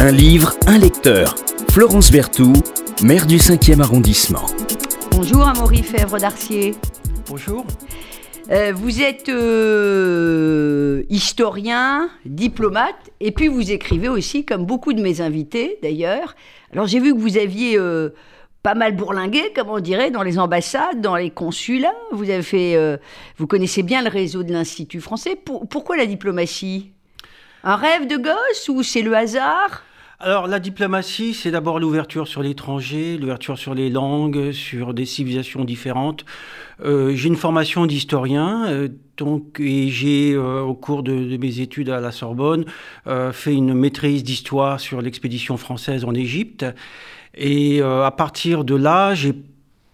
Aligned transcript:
Un 0.00 0.12
livre, 0.12 0.54
un 0.68 0.78
lecteur. 0.78 1.34
Florence 1.72 2.12
Berthoud, 2.12 2.62
maire 3.02 3.26
du 3.26 3.38
5e 3.38 3.80
arrondissement. 3.80 4.46
Bonjour 5.10 5.48
Amaury 5.48 5.82
Fèvre 5.82 6.18
d'Arcier. 6.18 6.76
Bonjour. 7.26 7.66
Euh, 8.52 8.72
vous 8.72 9.02
êtes 9.02 9.28
euh, 9.28 11.02
historien, 11.10 12.10
diplomate, 12.24 13.10
et 13.18 13.32
puis 13.32 13.48
vous 13.48 13.72
écrivez 13.72 14.08
aussi, 14.08 14.44
comme 14.44 14.66
beaucoup 14.66 14.92
de 14.92 15.02
mes 15.02 15.20
invités 15.20 15.80
d'ailleurs. 15.82 16.36
Alors 16.72 16.86
j'ai 16.86 17.00
vu 17.00 17.12
que 17.12 17.18
vous 17.18 17.36
aviez 17.36 17.76
euh, 17.76 18.10
pas 18.62 18.76
mal 18.76 18.94
bourlingué, 18.94 19.52
comme 19.52 19.68
on 19.68 19.80
dirait, 19.80 20.12
dans 20.12 20.22
les 20.22 20.38
ambassades, 20.38 21.00
dans 21.00 21.16
les 21.16 21.30
consulats. 21.30 21.96
Vous 22.12 22.30
avez 22.30 22.42
fait, 22.42 23.00
vous 23.36 23.48
connaissez 23.48 23.82
bien 23.82 24.02
le 24.02 24.10
réseau 24.10 24.44
de 24.44 24.52
l'Institut 24.52 25.00
français. 25.00 25.36
pourquoi 25.68 25.96
la 25.96 26.06
diplomatie? 26.06 26.92
Un 27.64 27.74
rêve 27.74 28.06
de 28.06 28.16
gosse 28.16 28.68
ou 28.68 28.84
c'est 28.84 29.02
le 29.02 29.16
hasard? 29.16 29.82
Alors 30.20 30.48
la 30.48 30.58
diplomatie, 30.58 31.32
c'est 31.32 31.52
d'abord 31.52 31.78
l'ouverture 31.78 32.26
sur 32.26 32.42
l'étranger, 32.42 33.16
l'ouverture 33.18 33.56
sur 33.56 33.72
les 33.72 33.88
langues, 33.88 34.50
sur 34.50 34.92
des 34.92 35.06
civilisations 35.06 35.64
différentes. 35.64 36.24
Euh, 36.84 37.14
j'ai 37.14 37.28
une 37.28 37.36
formation 37.36 37.86
d'historien, 37.86 38.66
euh, 38.66 38.88
donc 39.16 39.60
et 39.60 39.90
j'ai 39.90 40.32
euh, 40.32 40.60
au 40.60 40.74
cours 40.74 41.04
de, 41.04 41.36
mes 41.36 41.60
études 41.60 41.88
à 41.88 42.00
la 42.00 42.10
Sorbonne 42.10 42.64
fait 43.30 43.54
une 43.54 43.74
maîtrise 43.74 44.24
d'histoire 44.24 44.80
sur 44.80 45.02
l'expédition 45.02 45.56
française 45.56 46.04
en 46.04 46.14
Égypte. 46.14 46.66
Et 47.36 47.80
à 47.80 48.10
partir 48.10 48.64
de 48.64 48.74
là, 48.74 49.14
j'ai 49.14 49.34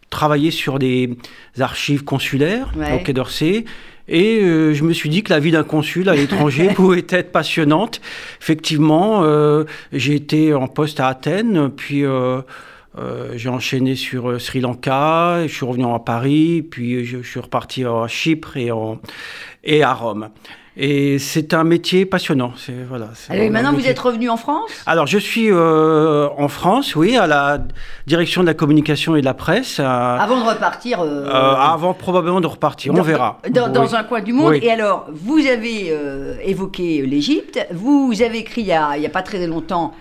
travaillé 0.08 0.50
sur 0.50 0.78
des 0.78 1.18
archives 1.58 2.02
consulaires 2.02 2.72
au 2.76 2.98
Quai 3.02 3.12
d'Orsay. 3.12 3.66
Et 4.08 4.40
euh, 4.40 4.74
je 4.74 4.84
me 4.84 4.92
suis 4.92 5.08
dit 5.08 5.22
que 5.22 5.32
la 5.32 5.40
vie 5.40 5.50
d'un 5.50 5.64
consul 5.64 6.08
à 6.08 6.14
l'étranger 6.14 6.68
pouvait 6.74 7.06
être 7.08 7.32
passionnante. 7.32 8.00
Effectivement, 8.40 9.22
euh, 9.22 9.64
j'ai 9.92 10.14
été 10.14 10.52
en 10.54 10.68
poste 10.68 11.00
à 11.00 11.08
Athènes, 11.08 11.70
puis 11.70 12.04
euh, 12.04 12.42
j'ai 13.34 13.48
enchaîné 13.48 13.94
sur 13.96 14.40
Sri 14.40 14.60
Lanka, 14.60 15.46
je 15.46 15.52
suis 15.52 15.66
revenu 15.66 15.86
à 15.86 15.98
Paris, 15.98 16.62
puis 16.62 17.04
je, 17.04 17.22
je 17.22 17.28
suis 17.28 17.40
reparti 17.40 17.84
à 17.84 18.06
Chypre 18.06 18.56
et, 18.56 18.70
en, 18.70 19.00
et 19.64 19.82
à 19.82 19.94
Rome. 19.94 20.28
Et 20.76 21.20
c'est 21.20 21.54
un 21.54 21.62
métier 21.62 22.04
passionnant. 22.04 22.52
Voilà, 22.88 23.10
Alors, 23.28 23.50
maintenant, 23.50 23.72
vous 23.72 23.86
êtes 23.86 23.98
revenu 23.98 24.28
en 24.28 24.36
France? 24.36 24.70
Alors, 24.86 25.06
je 25.06 25.18
suis 25.18 25.48
euh, 25.50 26.28
en 26.36 26.48
France, 26.48 26.96
oui, 26.96 27.16
à 27.16 27.28
la 27.28 27.58
direction 28.08 28.40
de 28.42 28.48
la 28.48 28.54
communication 28.54 29.14
et 29.14 29.20
de 29.20 29.24
la 29.24 29.34
presse. 29.34 29.78
Avant 29.78 30.40
de 30.40 30.48
repartir 30.48 31.00
euh, 31.00 31.26
euh, 31.26 31.54
Avant 31.54 31.94
probablement 31.94 32.40
de 32.40 32.48
repartir, 32.48 32.92
on 32.92 33.02
verra. 33.02 33.40
Dans, 33.50 33.94
un 33.94 34.02
coin 34.02 34.20
du 34.20 34.32
monde. 34.32 34.54
Et 34.54 34.70
alors, 34.70 35.06
vous 35.12 35.46
avez 35.46 35.96
évoqué 36.44 37.02
l'Égypte. 37.02 37.64
Vous 37.72 38.12
avez 38.24 38.38
écrit 38.38 38.62
il 38.62 38.66
n'y 38.66 38.72
a, 38.72 38.90
a, 38.90 39.08
pas 39.10 39.22
très 39.22 39.46
longtemps 39.46 39.94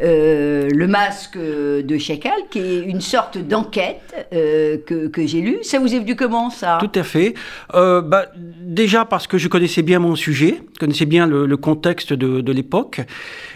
le 0.00 0.86
masque 0.86 1.38
de 1.38 1.98
Chacal, 1.98 2.32
qui 2.50 2.58
est 2.58 2.80
une 2.80 3.00
sorte 3.00 3.38
d'enquête 3.38 4.00
euh, 4.32 4.78
que, 4.86 5.08
que 5.08 5.26
j'ai 5.26 5.40
lue. 5.40 5.58
Ça 5.62 5.78
vous 5.78 5.94
est 5.94 5.98
venu 5.98 6.16
comment, 6.16 6.50
ça? 6.50 6.78
Tout 6.80 6.98
à 6.98 7.02
fait. 7.02 7.34
Euh, 7.74 8.00
bah, 8.00 8.26
déjà 8.36 9.04
parce 9.04 9.26
que 9.26 9.38
je 9.38 9.48
connaissais 9.48 9.82
bien 9.82 9.98
mon 9.98 10.16
sujet, 10.16 10.62
connaissais 10.78 11.06
bien 11.06 11.26
le, 11.26 11.56
contexte 11.56 12.12
de, 12.12 12.40
de 12.40 12.52
l'époque. 12.52 13.00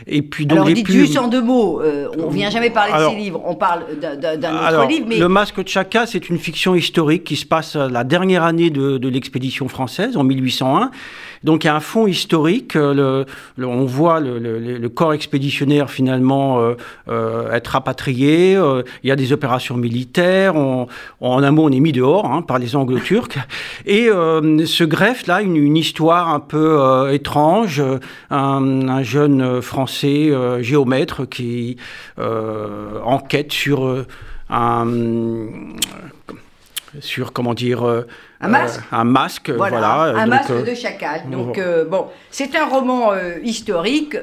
Et 0.06 0.23
puis, 0.23 0.47
donc, 0.47 0.59
Alors, 0.59 0.70
dites 0.70 0.91
juste 0.91 1.17
en 1.19 1.28
deux 1.28 1.42
mots, 1.42 1.83
on 2.19 2.28
vient 2.28 2.51
jamais 2.51 2.70
parler 2.70 2.92
de 2.92 3.11
ces 3.11 3.17
livres, 3.17 3.42
on 3.45 3.55
parle 3.55 3.84
d'un 4.01 4.55
autre 4.55 4.89
livre. 4.89 5.06
Mais... 5.08 5.19
Le 5.19 5.29
masque 5.29 5.62
de 5.62 5.69
Chacal, 5.69 6.06
c'est 6.06 6.29
une 6.29 6.39
fiction 6.39 6.75
historique 6.75 7.25
qui 7.25 7.36
se 7.36 7.47
passe 7.47 7.77
la 7.77 8.05
dernière 8.05 8.42
année 8.42 8.70
de, 8.70 8.98
de 8.98 9.08
l'expédition 9.08 9.69
française, 9.69 10.17
en 10.17 10.25
1801. 10.25 10.91
Donc 11.45 11.64
il 11.64 11.67
y 11.67 11.70
a 11.70 11.77
un 11.77 11.81
fond 11.81 12.06
historique. 12.06 12.75
Le, 12.75 13.27
on 13.59 13.84
voit 13.84 14.19
le, 14.19 14.39
le, 14.39 14.89
corps 14.89 15.12
expéditionnaire 15.12 15.91
finalement 15.91 16.61
euh, 16.61 16.75
euh, 17.09 17.53
être 17.53 17.69
rapatrié. 17.69 18.56
Euh, 18.56 18.83
il 19.03 19.09
y 19.09 19.12
a 19.12 19.17
des 19.17 19.33
opérations 19.33 19.77
militaires. 19.77 20.56
en 20.56 20.89
un 21.20 21.51
mot, 21.51 21.64
on 21.64 21.70
est 21.70 21.81
mis 21.81 21.92
dehors 21.92 22.27
hein, 22.27 22.42
par 22.42 22.59
les 22.59 22.75
Anglo-Turcs. 22.75 23.36
Et 23.86 24.07
se 24.07 24.85
greffe 24.85 25.27
là 25.27 25.42
une, 25.42 25.77
histoire 25.77 26.30
un 26.30 26.41
peu 26.41 27.13
étrange. 27.13 27.83
Un, 28.30 29.02
jeune 29.02 29.61
Français 29.61 30.33
géomètre 30.63 31.29
qui 31.29 31.77
enquête 32.17 33.52
sur 33.52 34.05
un 34.48 34.86
sur 37.01 37.33
comment 37.33 37.55
dire 37.55 37.85
un 38.41 38.49
masque. 38.49 38.81
un 38.93 39.05
masque 39.05 39.51
voilà, 39.51 40.03
un 40.17 40.27
masque 40.27 40.65
de 40.65 40.75
chacal 40.75 41.23
donc 41.31 41.61
bon 41.91 42.07
c'est 42.31 42.55
un 42.57 42.67
roman 42.67 43.13
historique 43.43 44.17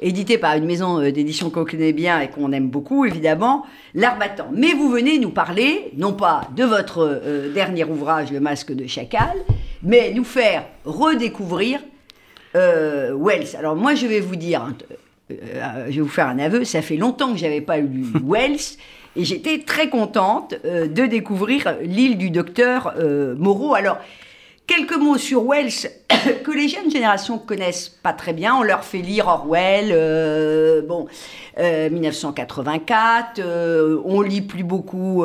édité 0.00 0.38
par 0.38 0.56
une 0.56 0.66
maison 0.66 1.00
d'édition 1.00 1.50
qu'on 1.50 1.64
connaît 1.64 1.92
bien 1.92 2.20
et 2.20 2.28
qu'on 2.28 2.52
aime 2.52 2.68
beaucoup 2.68 3.04
évidemment 3.04 3.66
l'arbatant. 3.94 4.48
Mais 4.54 4.72
vous 4.74 4.88
venez 4.90 5.18
nous 5.18 5.30
parler 5.30 5.92
non 5.96 6.12
pas 6.12 6.42
de 6.56 6.64
votre 6.64 7.20
dernier 7.54 7.84
ouvrage 7.84 8.30
le 8.30 8.40
masque 8.40 8.72
de 8.72 8.86
chacal 8.86 9.34
mais 9.82 10.12
nous 10.14 10.24
faire 10.24 10.64
redécouvrir 10.84 11.80
Wells. 12.54 13.56
Alors 13.58 13.76
moi 13.76 13.94
je 13.94 14.06
vais 14.06 14.20
vous 14.20 14.36
dire 14.36 14.66
je 15.28 15.94
vais 15.94 16.00
vous 16.00 16.08
faire 16.08 16.26
un 16.26 16.38
aveu 16.38 16.64
ça 16.64 16.82
fait 16.82 16.96
longtemps 16.96 17.32
que 17.32 17.38
j'avais 17.38 17.60
pas 17.60 17.78
lu 17.78 18.06
Wells 18.24 18.58
et 19.16 19.24
j'étais 19.24 19.58
très 19.58 19.88
contente 19.88 20.54
euh, 20.64 20.86
de 20.86 21.06
découvrir 21.06 21.76
l'île 21.82 22.16
du 22.16 22.30
docteur 22.30 22.94
euh, 22.96 23.34
Moreau. 23.36 23.74
Alors, 23.74 23.98
quelques 24.66 24.96
mots 24.96 25.18
sur 25.18 25.44
Wells 25.44 25.90
que 26.44 26.50
les 26.52 26.68
jeunes 26.68 26.90
générations 26.90 27.38
connaissent 27.38 27.88
pas 27.88 28.12
très 28.12 28.32
bien. 28.32 28.54
On 28.54 28.62
leur 28.62 28.84
fait 28.84 28.98
lire 28.98 29.26
Orwell, 29.26 29.88
euh, 29.90 30.82
bon, 30.82 31.06
1984. 31.58 33.40
on 34.04 34.20
lit 34.22 34.40
plus 34.40 34.62
beaucoup 34.62 35.24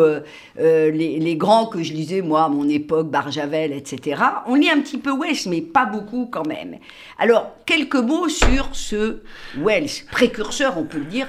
les, 0.57 0.91
les, 0.91 1.35
grands 1.38 1.67
que 1.67 1.81
je 1.81 1.94
lisais 1.94 2.22
moi 2.22 2.46
à 2.46 2.50
mon 2.50 2.67
époque, 2.67 3.09
Barjavel, 3.09 3.72
etc. 3.72 4.22
On 4.47 4.56
lit 4.56 4.69
un 4.69 4.81
petit 4.81 4.97
peu 4.97 5.12
Wells, 5.17 5.47
mais 5.47 5.62
pas 5.62 5.85
beaucoup 5.85 6.28
quand 6.29 6.46
même. 6.46 6.78
Alors, 7.19 7.52
quelques 7.66 7.96
mots 7.96 8.28
sur 8.28 8.69
ce 8.73 9.22
Wells, 9.57 10.06
précurseur, 10.12 10.78
on 10.78 10.84
peut 10.84 10.97
le 10.97 11.06
dire, 11.06 11.28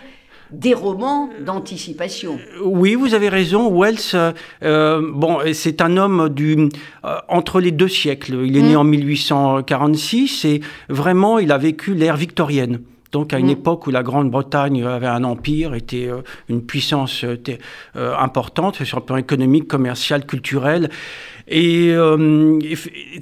des 0.50 0.74
romans 0.74 1.28
d'anticipation. 1.44 2.38
Oui, 2.62 2.94
vous 2.94 3.14
avez 3.14 3.28
raison. 3.28 3.70
Wells, 3.70 3.98
euh, 4.14 4.32
euh, 4.62 5.10
bon, 5.12 5.38
c'est 5.52 5.80
un 5.80 5.96
homme 5.96 6.28
du 6.28 6.68
euh, 7.04 7.16
entre 7.28 7.60
les 7.60 7.72
deux 7.72 7.88
siècles. 7.88 8.42
Il 8.44 8.56
est 8.56 8.62
né 8.62 8.74
mm. 8.74 8.78
en 8.78 8.84
1846 8.84 10.44
et 10.44 10.60
vraiment, 10.88 11.38
il 11.38 11.50
a 11.52 11.58
vécu 11.58 11.94
l'ère 11.94 12.16
victorienne. 12.16 12.80
Donc 13.12 13.32
à 13.32 13.38
une 13.38 13.46
mm. 13.46 13.50
époque 13.50 13.86
où 13.86 13.90
la 13.90 14.02
Grande-Bretagne 14.02 14.84
avait 14.84 15.06
un 15.06 15.24
empire, 15.24 15.74
était 15.74 16.10
une 16.48 16.62
puissance 16.62 17.24
importante 17.94 18.84
sur 18.84 18.98
le 18.98 19.04
plan 19.04 19.16
économique, 19.16 19.68
commercial, 19.68 20.26
culturel. 20.26 20.90
Et 21.48 21.94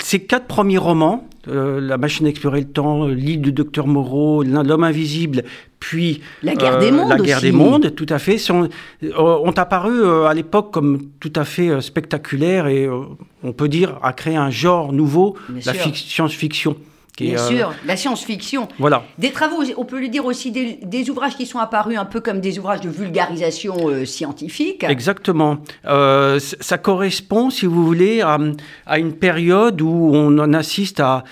ces 0.03 0.21
quatre 0.21 0.47
premiers 0.47 0.79
romans, 0.79 1.29
La 1.47 1.99
machine 1.99 2.27
à 2.27 2.31
explorer 2.31 2.61
le 2.61 2.67
temps, 2.67 3.07
L'île 3.07 3.43
du 3.43 3.53
docteur 3.53 3.87
Moreau, 3.87 4.43
L'homme 4.43 4.85
invisible 4.85 5.45
puis 5.85 6.23
la 6.43 6.55
guerre 6.55 6.79
des 6.79 6.91
mondes, 6.91 7.11
la 7.11 7.19
guerre 7.19 7.43
des 7.43 7.53
mondes, 7.53 7.95
tout 7.95 8.07
à 8.09 8.19
fait, 8.19 8.39
sont, 8.39 8.71
euh, 9.03 9.13
ont 9.19 9.53
apparu 9.53 10.03
euh, 10.03 10.25
à 10.25 10.33
l'époque 10.33 10.73
comme 10.73 11.11
tout 11.21 11.33
à 11.37 11.45
fait 11.45 11.69
euh, 11.69 11.83
spectaculaires 11.83 12.69
et 12.69 12.89
on 12.89 13.53
peut 13.53 13.69
dire 13.69 13.99
a 14.03 14.15
créé 14.15 14.35
un 14.35 14.49
genre 14.49 14.95
nouveau, 14.95 15.37
la 15.67 15.75
science-fiction. 15.75 16.75
Bien 17.19 17.39
sûr, 17.39 17.73
la 17.87 17.97
science-fiction. 17.97 18.69
Voilà. 18.79 19.05
Des 19.19 19.31
travaux, 19.31 19.63
on 19.77 19.85
peut 19.85 20.01
le 20.01 20.09
dire 20.09 20.25
aussi, 20.25 20.51
des, 20.51 21.11
ouvrages 21.11 21.37
qui 21.37 21.47
sont 21.47 21.59
apparus 21.59 21.97
un 21.97 22.05
peu 22.05 22.21
comme 22.21 22.41
des 22.41 22.59
ouvrages 22.59 22.81
de 22.81 22.91
vulgarisation 22.91 24.05
scientifique. 24.05 24.85
Exactement. 24.85 25.59
ça 25.85 26.79
correspond, 26.79 27.51
si 27.51 27.67
vous 27.67 27.85
voulez, 27.85 28.21
à, 28.21 28.99
une 28.99 29.13
période 29.13 29.81
où 29.81 30.11
on 30.13 30.39
en 30.39 30.53
assiste 30.53 31.01
à, 31.01 31.25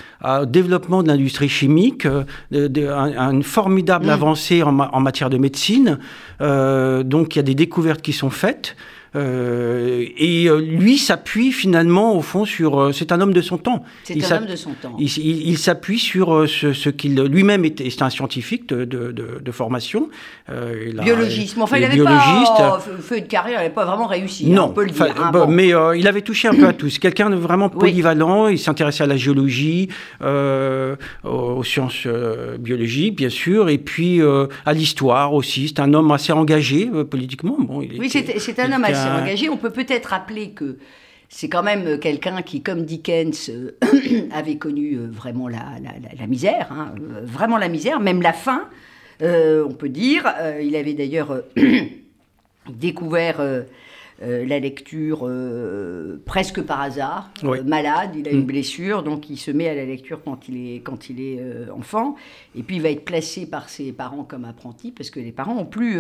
au 0.43 0.47
développement 0.47 1.03
de 1.03 1.09
l'industrie 1.09 1.49
chimique, 1.49 2.07
de, 2.51 2.87
à, 2.89 3.31
une 3.31 3.43
formidable 3.43 4.07
mm. 4.07 4.11
avancée 4.11 4.63
en, 4.63 4.79
en, 4.79 5.01
matière 5.01 5.31
de 5.31 5.39
médecine. 5.39 5.99
donc 6.41 7.35
il 7.35 7.37
y 7.37 7.41
a 7.41 7.45
des 7.45 7.55
découvertes 7.55 8.03
qui 8.03 8.13
sont 8.13 8.31
faites. 8.31 8.77
Euh, 9.15 10.07
et 10.17 10.49
euh, 10.49 10.59
lui 10.59 10.97
s'appuie 10.97 11.53
finalement 11.53 12.17
au 12.17 12.23
fond 12.23 12.45
sur. 12.45 12.81
Euh, 12.81 12.93
c'est 12.93 13.13
un 13.13 13.21
homme 13.21 13.35
de 13.35 13.43
son 13.43 13.59
temps. 13.59 13.85
C'est 14.05 14.33
un 14.33 14.39
homme 14.39 14.47
de 14.47 14.57
son 14.57 14.71
temps. 14.71 14.97
Il, 14.99 15.59
s'appuie 15.59 15.99
sur 15.99 16.49
ce, 16.49 16.89
qu'il 16.89 17.21
lui-même 17.21 17.65
était. 17.65 17.89
C'est 17.91 18.03
un 18.03 18.11
scientifique 18.11 18.69
de, 18.69 18.85
de, 18.85 19.13
de, 19.13 19.53
formation. 19.53 20.09
biologiste. 21.03 21.57
Mais 21.57 21.63
enfin, 21.63 21.77
il 21.77 21.83
n'avait 21.83 22.03
pas 22.03 22.81
feu 23.01 23.21
de 23.21 23.27
carrière. 23.27 23.59
Il 23.61 23.63
n'avait 23.63 23.75
pas 23.75 23.85
vraiment 23.85 24.07
réussi. 24.07 24.47
Hein, 24.47 24.55
non, 24.55 24.65
on 24.65 24.71
peut 24.71 24.85
le 24.85 24.91
dire. 24.91 25.15
Hein, 25.19 25.47
mais 25.49 25.73
il 25.97 26.09
avait 26.09 26.23
touché 26.23 26.49
un 26.49 26.55
peu 26.55 26.67
à 26.67 26.73
tout. 26.73 26.89
C'est 26.89 27.01
quelqu'un 27.01 27.29
de 27.29 27.37
vraiment 27.37 27.69
polyvalent. 27.69 28.49
Il 28.49 28.59
s'intéressait 28.59 29.05
à 29.05 29.07
la 29.07 29.17
géologie, 29.17 29.89
aux 30.23 31.65
sciences 31.65 32.07
biologiques, 32.59 33.17
bien 33.17 33.31
sûr, 33.31 33.69
et 33.69 33.79
puis 33.79 34.21
à 34.65 34.73
l'histoire 34.73 35.35
aussi. 35.35 35.69
C'est 35.69 35.81
un 35.81 35.93
homme 35.93 36.11
assez 36.13 36.33
engagé 36.33 36.91
politiquement. 37.11 37.57
Bon, 37.59 37.83
il 37.83 38.01
oui, 38.01 38.11
c'est 38.11 38.59
un 38.59 38.73
homme 38.73 38.85
assez 38.85 39.02
On 39.51 39.57
peut 39.57 39.71
peut-être 39.71 40.07
rappeler 40.07 40.51
que 40.51 40.79
c'est 41.35 41.49
quand 41.49 41.63
même 41.63 41.99
quelqu'un 41.99 42.43
qui, 42.43 42.63
comme 42.63 42.85
Dickens, 42.85 43.49
euh, 43.51 43.71
avait 44.33 44.59
connu 44.59 44.97
euh, 44.97 45.09
vraiment 45.11 45.49
la, 45.49 45.61
misère, 46.29 46.69
hein, 46.71 46.95
euh, 47.01 47.23
vraiment 47.25 47.57
la 47.57 47.69
misère, 47.69 48.01
même 48.01 48.21
la 48.21 48.35
faim. 48.35 48.69
on 49.21 49.75
peut 49.77 49.89
dire. 49.89 50.31
il 50.61 50.77
avait 50.77 50.93
d'ailleurs 50.93 51.43
découvert 52.69 53.41
euh, 54.23 54.47
la 54.47 54.61
lecture 54.61 55.21
euh, 55.25 56.23
presque 56.25 56.63
par 56.63 56.81
hasard, 56.81 57.31
euh, 57.43 57.63
malade, 57.65 58.11
il 58.17 58.29
a 58.29 58.31
une 58.31 58.43
mm. 58.43 58.47
blessure, 58.47 59.03
donc 59.03 59.29
il 59.29 59.37
se 59.37 59.51
met 59.51 59.69
à 59.69 59.75
la 59.75 59.85
lecture 59.85 60.21
quand 60.25 60.49
il 60.49 60.77
est, 60.77 60.81
quand 60.81 61.11
il 61.11 61.21
est 61.21 61.41
enfant, 61.75 62.15
et 62.57 62.63
puis 62.63 62.77
il 62.77 62.83
va 62.83 62.91
être 62.91 63.05
placé 63.05 63.47
par 63.47 63.69
ses 63.69 63.91
parents 63.91 64.23
comme 64.23 64.45
apprenti, 64.45 64.93
parce 64.93 65.11
que 65.11 65.19
les 65.19 65.33
parents 65.33 65.57
ont 65.57 65.65
plus, 65.65 65.99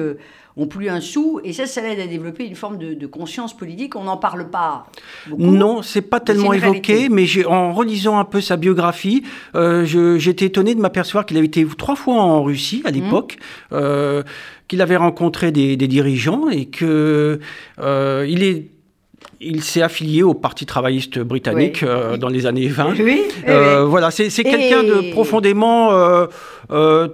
ont 0.56 0.66
plus 0.66 0.88
un 0.88 1.00
sou, 1.00 1.40
et 1.42 1.52
ça, 1.52 1.66
ça 1.66 1.82
l'aide 1.82 1.98
à 1.98 2.06
développer 2.06 2.46
une 2.46 2.54
forme 2.54 2.78
de, 2.78 3.06
conscience 3.06 3.56
politique, 3.56 3.96
on 3.96 4.04
n'en 4.04 4.16
parle 4.16 4.48
pas 4.48 4.86
beaucoup. 5.28 5.42
Non, 5.42 5.82
c'est 5.82 6.02
pas 6.02 6.20
tellement 6.20 6.52
évoqué, 6.52 7.08
mais 7.08 7.26
en 7.46 7.72
relisant 7.72 8.18
un 8.18 8.24
peu 8.24 8.40
sa 8.40 8.56
biographie, 8.56 9.24
j'étais 9.54 10.46
étonné 10.46 10.74
de 10.74 10.80
m'apercevoir 10.80 11.26
qu'il 11.26 11.36
avait 11.38 11.46
été 11.46 11.66
trois 11.76 11.96
fois 11.96 12.14
en 12.14 12.42
Russie 12.44 12.82
à 12.84 12.90
mm. 12.90 12.94
l'époque 12.94 13.38
qu'il 14.68 14.80
avait 14.80 14.96
rencontré 14.96 15.52
des, 15.52 15.76
dirigeants 15.76 16.48
et 16.48 16.66
que 16.66 17.40
euh, 17.80 18.26
il 18.28 18.42
est 18.42 18.68
il 19.44 19.62
s'est 19.62 19.82
affilié 19.82 20.22
au 20.22 20.34
Parti 20.34 20.66
travailliste 20.66 21.18
britannique 21.18 21.82
euh, 21.82 22.16
dans 22.16 22.28
les 22.28 22.46
années 22.46 22.68
20. 22.68 22.94
Oui, 23.00 23.22
euh, 23.48 23.84
voilà, 23.84 24.12
c'est 24.12 24.30
quelqu'un 24.30 24.82
de 24.82 25.10
profondément 25.12 25.90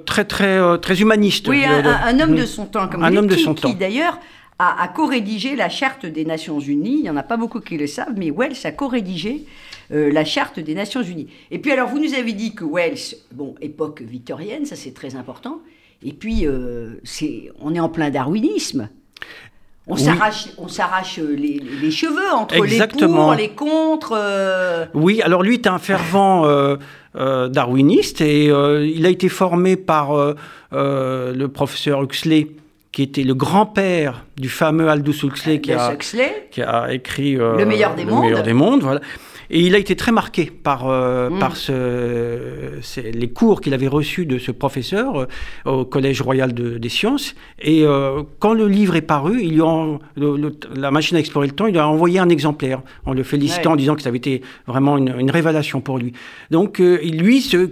très 0.05 0.25
très 0.25 0.79
très 0.79 1.01
humaniste. 1.01 1.49
Oui, 1.49 1.65
un, 1.65 2.21
homme 2.21 2.35
de 2.35 2.45
son 2.45 2.67
temps, 2.67 2.89
comme 2.89 3.03
un 3.03 3.17
homme 3.17 3.27
de 3.27 3.37
son 3.37 3.55
temps. 3.55 3.71
Qui 3.71 3.75
d'ailleurs 3.75 4.19
a, 4.59 4.83
a 4.83 4.89
co-rédigé 4.89 5.57
la 5.57 5.69
charte 5.69 6.07
des 6.07 6.25
Nations 6.25 6.61
Unies. 6.61 6.97
Il 6.99 7.03
n'y 7.03 7.11
en 7.11 7.17
a 7.17 7.23
pas 7.23 7.37
beaucoup 7.37 7.61
qui 7.61 7.77
le 7.79 7.87
savent, 7.87 8.15
mais 8.17 8.31
Wells 8.31 8.57
a 8.65 8.73
co-rédigé 8.73 9.45
la 9.91 10.25
charte 10.25 10.61
des 10.61 10.75
Nations 10.75 11.03
Unies. 11.03 11.29
Et 11.51 11.59
puis 11.59 11.73
alors, 11.73 11.89
vous 11.89 11.99
nous 11.99 12.15
avez 12.15 12.33
dit 12.33 12.55
que 12.55 12.65
Wells, 12.65 13.17
bon, 13.33 13.55
époque 13.63 14.03
victorienne, 14.03 14.67
ça 14.67 14.77
c'est 14.77 14.93
très 14.93 15.15
important. 15.15 15.61
Et 16.03 16.13
puis, 16.13 16.47
euh, 16.47 17.01
c'est, 17.05 17.51
on 17.61 17.75
est 17.75 17.81
en 17.81 17.89
plein 17.89 18.11
darwinisme. 18.11 18.89
On 19.91 19.97
s'arrache, 19.97 20.49
on 20.59 20.69
s'arrache 20.69 21.19
les, 21.19 21.91
cheveux 21.91 22.31
entre 22.35 22.63
les 22.63 22.87
pour, 22.87 23.33
les 23.33 23.49
contre. 23.49 24.13
Euh. 24.15 24.85
Oui, 24.93 25.23
alors 25.23 25.43
lui 25.43 25.55
est 25.55 25.67
un 25.67 25.79
fervent 25.79 26.45
euh, 26.45 27.49
darwiniste 27.49 28.21
et 28.21 28.49
il 28.49 29.07
a 29.07 29.09
été 29.09 29.31
formé 29.31 29.77
par 29.77 30.11
le 30.73 31.47
professeur 31.47 32.03
Huxley 32.03 32.49
qui 32.93 33.03
était 33.03 33.23
le 33.23 33.35
grand-père 33.35 34.27
du 34.39 34.49
fameux 34.49 34.89
Aldous 34.89 35.25
Huxley, 35.25 35.61
qui 35.61 35.73
a, 35.73 35.97
qui 36.51 36.63
a, 36.63 36.93
écrit 36.93 37.35
Le 37.35 37.65
meilleur 37.65 37.95
des 37.95 38.05
le 38.05 38.11
mondes. 38.11 38.25
Meilleur 38.25 38.43
des 38.43 38.53
mondes 38.53 38.83
voilà. 38.83 39.01
Et 39.51 39.61
il 39.61 39.75
a 39.75 39.79
été 39.79 39.97
très 39.97 40.13
marqué 40.13 40.47
par, 40.47 40.89
euh, 40.89 41.31
mm. 41.31 41.39
par 41.39 41.57
ce, 41.57 43.01
les 43.03 43.29
cours 43.29 43.61
qu'il 43.61 43.73
avait 43.75 43.89
reçus 43.89 44.27
de 44.27 44.39
ce 44.39 44.51
professeur 44.51 45.21
euh, 45.21 45.27
au 45.65 45.85
Collège 45.85 46.21
royal 46.21 46.53
des 46.53 46.89
sciences. 46.89 47.35
Et 47.61 47.85
euh, 47.85 48.23
quand 48.39 48.53
le 48.53 48.69
livre 48.69 48.97
est 48.97 49.03
paru, 49.03 49.41
il 49.43 49.59
la 50.77 50.91
machine 50.91 51.17
à 51.17 51.21
explorer 51.21 51.47
le 51.47 51.55
temps, 51.55 51.67
il 51.67 51.73
lui 51.73 51.79
a 51.79 51.89
envoyé 51.89 52.19
un 52.19 52.29
exemplaire 52.29 52.83
en 53.07 53.13
le 53.13 53.23
félicitant, 53.23 53.73
en 53.73 53.77
disant 53.77 53.97
que 53.97 54.03
ça 54.03 54.09
avait 54.09 54.19
été 54.19 54.43
vraiment 54.67 54.99
une, 54.99 55.31
révélation 55.31 55.81
pour 55.81 55.99
lui. 55.99 56.13
Donc 56.51 56.79
lui, 56.79 57.41
ce, 57.41 57.71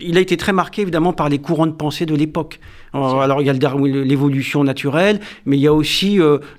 il 0.00 0.16
a 0.16 0.20
été 0.20 0.36
très 0.36 0.52
marqué 0.52 0.82
évidemment 0.82 1.12
par 1.12 1.28
les 1.28 1.38
courants 1.38 1.66
de 1.66 1.72
pensée 1.72 2.06
de 2.06 2.14
l'époque. 2.14 2.58
Alors 2.92 3.42
il 3.42 3.46
y 3.46 3.50
a 3.50 3.52
l'évolution 3.52 4.64
naturelle, 4.64 5.20
mais 5.44 5.56
il 5.56 5.60
y 5.60 5.66
a 5.66 5.72
aussi 5.72 5.95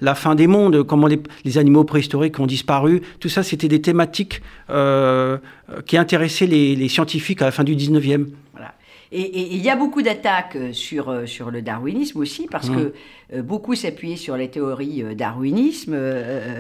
la 0.01 0.15
fin 0.15 0.35
des 0.35 0.47
mondes, 0.47 0.83
comment 0.83 1.07
les, 1.07 1.19
les 1.45 1.57
animaux 1.57 1.83
préhistoriques 1.83 2.39
ont 2.39 2.45
disparu. 2.45 3.01
Tout 3.19 3.29
ça, 3.29 3.43
c'était 3.43 3.67
des 3.67 3.81
thématiques 3.81 4.41
euh, 4.69 5.37
qui 5.85 5.97
intéressait 5.97 6.47
les, 6.47 6.75
les, 6.75 6.89
scientifiques 6.89 7.41
à 7.41 7.45
la 7.45 7.51
fin 7.51 7.63
du 7.63 7.75
19e. 7.75 8.27
Voilà. 8.53 8.73
Et 9.11 9.53
il 9.53 9.61
y 9.61 9.69
a 9.69 9.75
beaucoup 9.75 10.01
d'attaques 10.01 10.55
euh, 10.55 10.73
sur, 10.73 11.09
euh, 11.09 11.25
sur 11.25 11.51
le 11.51 11.61
darwinisme 11.61 12.19
aussi, 12.19 12.47
parce 12.49 12.69
mmh. 12.69 12.75
que 12.75 13.41
beaucoup 13.41 13.75
s'appuyaient 13.75 14.15
sur 14.15 14.37
les 14.37 14.49
théories 14.49 15.03
darwinisme, 15.15 15.97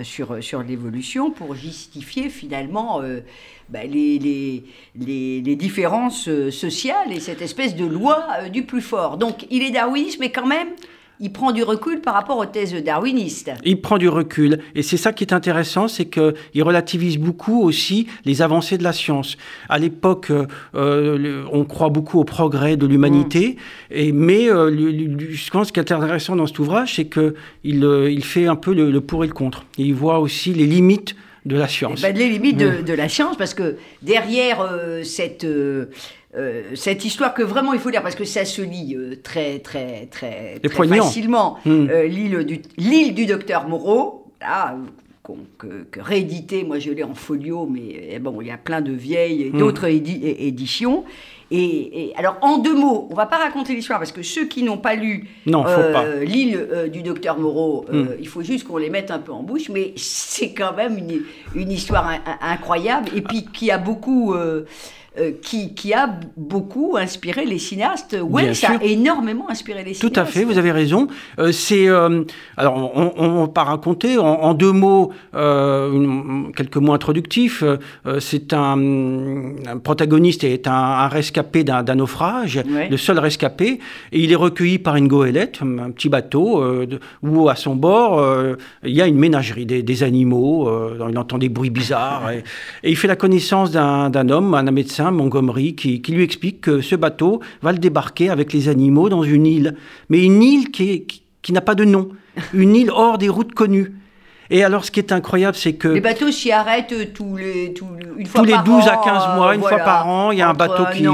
sur, 0.03 0.43
sur 0.43 0.63
l'évolution, 0.63 1.31
pour 1.31 1.55
justifier 1.55 2.29
finalement 2.29 3.01
bah, 3.69 3.85
les, 3.85 4.19
les, 4.19 4.65
les, 4.99 5.41
les, 5.41 5.55
différences 5.55 6.29
sociales 6.49 7.13
et 7.13 7.21
cette 7.21 7.41
espèce 7.41 7.73
de 7.73 7.85
loi 7.85 8.49
du 8.51 8.63
plus 8.63 8.81
fort. 8.81 9.15
Donc 9.15 9.45
il 9.49 9.63
est 9.63 9.71
darwiniste, 9.71 10.19
mais 10.19 10.29
quand 10.29 10.45
même, 10.45 10.67
il 11.19 11.31
prend 11.31 11.51
du 11.51 11.63
recul 11.63 12.01
par 12.01 12.13
rapport 12.13 12.37
aux 12.37 12.45
thèses 12.45 12.73
darwinistes. 12.83 13.51
Il 13.63 13.81
prend 13.81 13.97
du 13.97 14.09
recul. 14.09 14.59
Et 14.75 14.83
c'est 14.83 14.97
ça 14.97 15.13
qui 15.13 15.23
est 15.23 15.33
intéressant, 15.33 15.87
c'est 15.87 16.05
qu'il 16.05 16.63
relativise 16.63 17.17
beaucoup 17.17 17.63
aussi 17.63 18.07
les 18.25 18.41
avancées 18.41 18.77
de 18.77 18.83
la 18.83 18.93
science. 18.93 19.37
À 19.69 19.79
l'époque, 19.79 20.31
euh, 20.75 21.43
on 21.51 21.63
croit 21.65 21.89
beaucoup 21.89 22.19
au 22.19 22.23
progrès 22.23 22.77
de 22.77 22.85
l'humanité, 22.85 23.57
mm. 23.91 24.11
mais 24.13 24.49
euh, 24.49 24.69
je 25.29 25.49
pense 25.49 25.67
ce 25.67 25.73
qui 25.73 25.79
est 25.79 25.91
intéressant 25.91 26.35
dans 26.35 26.45
cet 26.45 26.59
ouvrage, 26.59 26.95
c'est 26.95 27.05
qu'il 27.05 27.83
euh, 27.83 28.11
il 28.11 28.23
fait 28.23 28.47
un 28.47 28.55
peu 28.55 28.73
le, 28.73 29.01
pour 29.01 29.23
et 29.23 29.27
le 29.27 29.33
contre. 29.33 29.65
Et 29.77 29.83
il 29.83 29.95
voit 29.95 30.19
aussi 30.19 30.53
les 30.53 30.65
limites 30.65 31.15
de 31.45 31.55
la 31.55 31.67
science. 31.67 32.03
Eh 32.03 32.11
ben, 32.11 32.17
les 32.17 32.29
limites 32.29 32.57
de, 32.57 32.81
mm. 32.81 32.83
de, 32.83 32.93
la 32.93 33.09
science, 33.09 33.37
parce 33.37 33.53
que 33.53 33.77
derrière 34.01 34.59
cette 35.03 35.45
euh, 35.45 36.26
cette 36.75 37.05
histoire 37.05 37.33
que 37.33 37.41
vraiment 37.43 37.73
il 37.73 37.79
faut 37.79 37.89
lire 37.89 38.03
parce 38.03 38.15
que 38.15 38.25
ça 38.25 38.45
se 38.45 38.61
lit 38.61 38.95
euh, 38.95 39.15
très 39.21 39.59
très 39.59 40.07
très, 40.07 40.59
très 40.59 40.87
facilement. 40.87 41.57
Hmm. 41.65 41.87
Euh, 41.89 42.07
l'île 42.07 42.43
du 42.43 42.61
l'île 42.77 43.13
du 43.15 43.25
docteur 43.25 43.67
Moreau, 43.67 44.31
là, 44.41 44.77
que, 45.57 45.99
réédité, 45.99 46.63
moi 46.63 46.79
je 46.79 46.91
l'ai 46.91 47.03
en 47.03 47.13
folio, 47.13 47.67
mais 47.69 48.09
eh 48.11 48.19
bon, 48.19 48.39
il 48.41 48.47
y 48.47 48.51
a 48.51 48.57
plein 48.57 48.81
de 48.81 48.93
vieilles 48.93 49.43
et 49.43 49.49
hmm. 49.49 49.57
d'autres 49.57 49.87
éditions. 49.87 51.03
Et, 51.49 52.11
alors, 52.17 52.37
en 52.41 52.57
deux 52.57 52.75
mots, 52.75 53.07
on 53.09 53.15
va 53.15 53.25
pas 53.25 53.37
raconter 53.37 53.73
l'histoire 53.73 53.99
parce 53.99 54.11
que 54.11 54.21
ceux 54.21 54.47
qui 54.47 54.63
n'ont 54.63 54.77
pas 54.77 54.95
lu 54.95 55.29
l'île 55.45 56.67
du 56.91 57.03
docteur 57.03 57.39
Moreau, 57.39 57.85
hmm. 57.89 58.07
il 58.19 58.27
faut 58.27 58.41
juste 58.41 58.67
qu'on 58.67 58.77
les 58.77 58.89
mette 58.89 59.11
un 59.11 59.19
peu 59.19 59.31
en 59.31 59.43
bouche, 59.43 59.69
mais 59.69 59.93
c'est 59.95 60.53
quand 60.53 60.75
même 60.75 60.97
une, 60.97 61.21
une 61.55 61.71
histoire 61.71 62.09
incroyable 62.41 63.09
et 63.15 63.21
puis 63.21 63.45
qui 63.45 63.71
a 63.71 63.77
beaucoup 63.77 64.33
euh, 64.33 64.65
qui, 65.41 65.73
qui, 65.73 65.93
a 65.93 66.09
beaucoup 66.35 66.97
inspiré 66.97 67.45
les 67.45 67.57
cinéastes. 67.57 68.15
Wells 68.15 68.65
a 68.65 68.83
énormément 68.83 69.49
inspiré 69.49 69.83
les 69.83 69.93
cinéastes. 69.93 70.13
Tout 70.13 70.19
à 70.19 70.25
fait, 70.25 70.43
vous 70.43 70.57
avez 70.57 70.71
raison. 70.71 71.07
Euh, 71.39 71.51
c'est 71.51 71.87
euh, 71.87 72.23
alors 72.55 72.91
on, 72.95 73.33
ne 73.33 73.41
va 73.41 73.47
pas 73.47 73.63
raconter 73.63 74.17
en, 74.17 74.53
deux 74.53 74.71
mots, 74.71 75.11
quelques 75.33 76.77
mots 76.77 76.93
introductifs. 76.93 77.63
c'est 78.19 78.53
un, 78.53 78.77
protagoniste 79.83 80.43
est 80.43 80.67
un, 80.67 81.07
rescapé 81.07 81.63
d'un 81.63 81.83
d'un 81.83 81.97
le 81.97 82.97
seul 82.97 83.19
rescapé, 83.19 83.79
et 84.11 84.19
il 84.19 84.31
est 84.31 84.35
recueilli 84.35 84.79
par 84.79 84.95
une 84.95 85.07
goélette, 85.07 85.59
un, 85.61 85.91
petit 85.91 86.09
bateau, 86.09 86.63
où 87.23 87.49
à 87.49 87.55
son 87.55 87.75
bord 87.75 88.23
il 88.83 88.91
y 88.91 89.01
a 89.01 89.07
une 89.07 89.17
ménagerie, 89.17 89.65
des, 89.65 90.03
animaux. 90.03 90.69
il 91.09 91.17
entend 91.17 91.37
des 91.37 91.49
bruits 91.49 91.69
bizarres, 91.69 92.31
et, 92.31 92.43
et 92.83 92.91
il 92.91 92.95
fait 92.95 93.07
la 93.07 93.15
connaissance 93.15 93.71
d'un 93.71 94.29
homme, 94.29 94.53
un 94.53 94.71
médecin 94.71 95.06
Montgomery, 95.11 95.75
qui, 95.75 96.01
lui 96.09 96.23
explique 96.23 96.61
que 96.61 96.81
ce 96.81 96.95
bateau 96.95 97.41
va 97.61 97.71
le 97.71 97.77
débarquer 97.79 98.29
avec 98.29 98.53
les 98.53 98.69
animaux 98.69 99.09
dans 99.09 99.23
une 99.23 99.45
île, 99.45 99.75
mais 100.09 100.23
une 100.23 100.43
île 100.43 100.71
qui, 100.71 101.05
qui 101.41 101.53
n'a 101.53 101.61
pas 101.61 101.75
de 101.75 101.85
nom, 101.85 102.09
une 102.53 102.75
île 102.75 102.91
hors 102.91 103.17
des 103.17 103.29
routes 103.29 103.53
connues. 103.53 103.93
Et 104.49 104.63
alors, 104.63 104.85
ce 104.85 104.91
qui 104.91 104.99
est 104.99 105.11
incroyable, 105.11 105.57
c'est 105.57 105.73
que... 105.73 105.89
Les 105.89 106.01
bateaux 106.01 106.31
s'y 106.31 106.51
arrêtent 106.51 107.13
tous 107.13 107.35
les, 107.35 107.73
tous, 107.73 107.85
une 108.17 108.25
fois 108.25 108.41
tous 108.41 108.47
les 108.47 108.55
12 108.63 108.87
à 108.87 109.01
15 109.03 109.35
mois, 109.35 109.55
une 109.55 109.61
fois 109.61 109.79
par 109.79 110.07
an, 110.07 110.31
il 110.31 110.37
y 110.37 110.41
a 110.41 110.49
un 110.49 110.53
bateau 110.53 110.83
qui, 110.93 111.05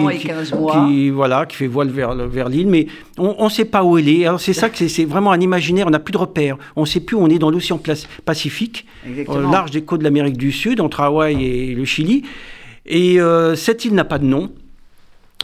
qui, 0.71 1.09
voilà, 1.09 1.45
qui 1.47 1.55
fait 1.55 1.67
voile 1.67 1.89
vers, 1.89 2.13
vers 2.13 2.49
l'île, 2.49 2.67
mais 2.67 2.87
on 3.17 3.45
ne 3.45 3.49
sait 3.49 3.65
pas 3.65 3.83
où 3.83 3.97
elle 3.97 4.07
est. 4.07 4.25
Alors, 4.27 4.39
c'est 4.39 4.53
ça 4.53 4.69
que 4.69 4.87
c'est 4.87 5.05
vraiment 5.05 5.31
un 5.31 5.39
imaginaire, 5.39 5.87
on 5.87 5.91
n'a 5.91 5.99
plus 5.99 6.11
de 6.11 6.17
repères. 6.17 6.57
On 6.75 6.81
ne 6.81 6.85
sait 6.85 6.99
plus 6.99 7.15
où 7.15 7.21
on 7.21 7.29
est 7.29 7.39
dans 7.39 7.49
l'océan 7.49 7.79
Pacifique, 8.25 8.85
au 9.27 9.39
large 9.39 9.71
des 9.71 9.81
côtes 9.81 9.99
de 9.99 10.03
l'Amérique 10.03 10.37
du 10.37 10.51
Sud, 10.51 10.79
entre 10.79 11.01
Hawaï 11.01 11.43
et 11.43 11.73
le 11.73 11.85
Chili. 11.85 12.23
Et 12.85 13.19
euh, 13.19 13.55
cette 13.55 13.85
île 13.85 13.93
n'a 13.93 14.05
pas 14.05 14.19
de 14.19 14.25
nom. 14.25 14.51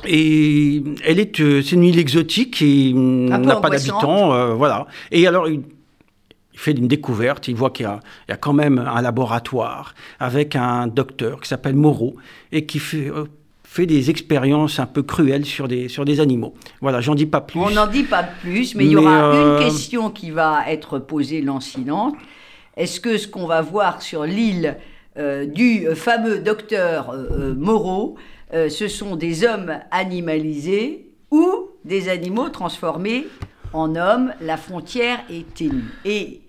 Et 0.06 0.82
elle 1.04 1.20
est, 1.20 1.40
euh, 1.42 1.62
c'est 1.62 1.76
une 1.76 1.84
île 1.84 2.00
exotique 2.00 2.62
et 2.62 2.94
n'a 2.94 3.56
pas 3.58 3.70
d'habitants, 3.70 4.34
euh, 4.34 4.54
voilà. 4.54 4.88
Et 5.12 5.28
alors, 5.28 5.50
il, 5.50 5.62
fait 6.56 6.72
une 6.72 6.88
découverte, 6.88 7.48
il 7.48 7.56
voit 7.56 7.70
qu'il 7.70 7.86
y, 7.86 8.32
a 8.32 8.38
quand 8.38 8.52
même 8.52 8.80
un 8.80 9.02
laboratoire 9.02 9.96
avec 10.20 10.58
un 10.58 10.88
docteur 10.88 11.40
qui 11.40 11.48
s'appelle 11.48 11.76
Moreau 11.76 12.18
et 12.52 12.66
qui 12.66 12.80
fait, 12.80 13.10
fait 13.64 13.86
des 13.86 14.10
expériences 14.10 14.78
un 14.78 14.86
peu 14.86 15.02
cruelles 15.02 15.46
sur 15.46 15.70
des, 15.70 15.88
sur 15.88 16.04
des 16.04 16.20
animaux. 16.20 16.54
Voilà, 16.82 17.00
j'en 17.00 17.16
dis 17.16 17.26
pas 17.26 17.40
plus. 17.40 17.60
On 17.60 17.70
n'en 17.70 17.88
dit 17.88 18.04
pas 18.04 18.24
plus, 18.24 18.76
mais, 18.76 18.86
il 18.86 18.92
y 18.92 18.96
aura 18.98 19.36
une 19.36 19.64
question 19.64 20.10
qui 20.10 20.32
va 20.32 20.64
être 20.68 21.00
posée 21.00 21.42
lancinante. 21.42 22.16
Est-ce 22.76 23.00
que 23.00 23.18
ce 23.18 23.28
qu'on 23.28 23.46
va 23.46 23.62
voir 23.62 24.02
sur 24.02 24.26
l'île 24.26 24.78
du 25.16 25.88
fameux 25.96 26.40
docteur 26.40 27.10
euh, 27.10 27.28
euh, 27.32 27.56
Moreau, 27.56 28.16
ce 28.52 28.88
sont 28.88 29.16
des 29.16 29.46
hommes 29.46 29.80
animalisés 29.92 31.12
ou 31.30 31.70
des 31.86 32.10
animaux 32.10 32.50
transformés 32.50 33.28
en 33.74 33.96
hommes. 33.96 34.34
La 34.42 34.58
frontière 34.58 35.20
est 35.30 35.54
ténue. 35.54 35.94
Et 36.04 36.42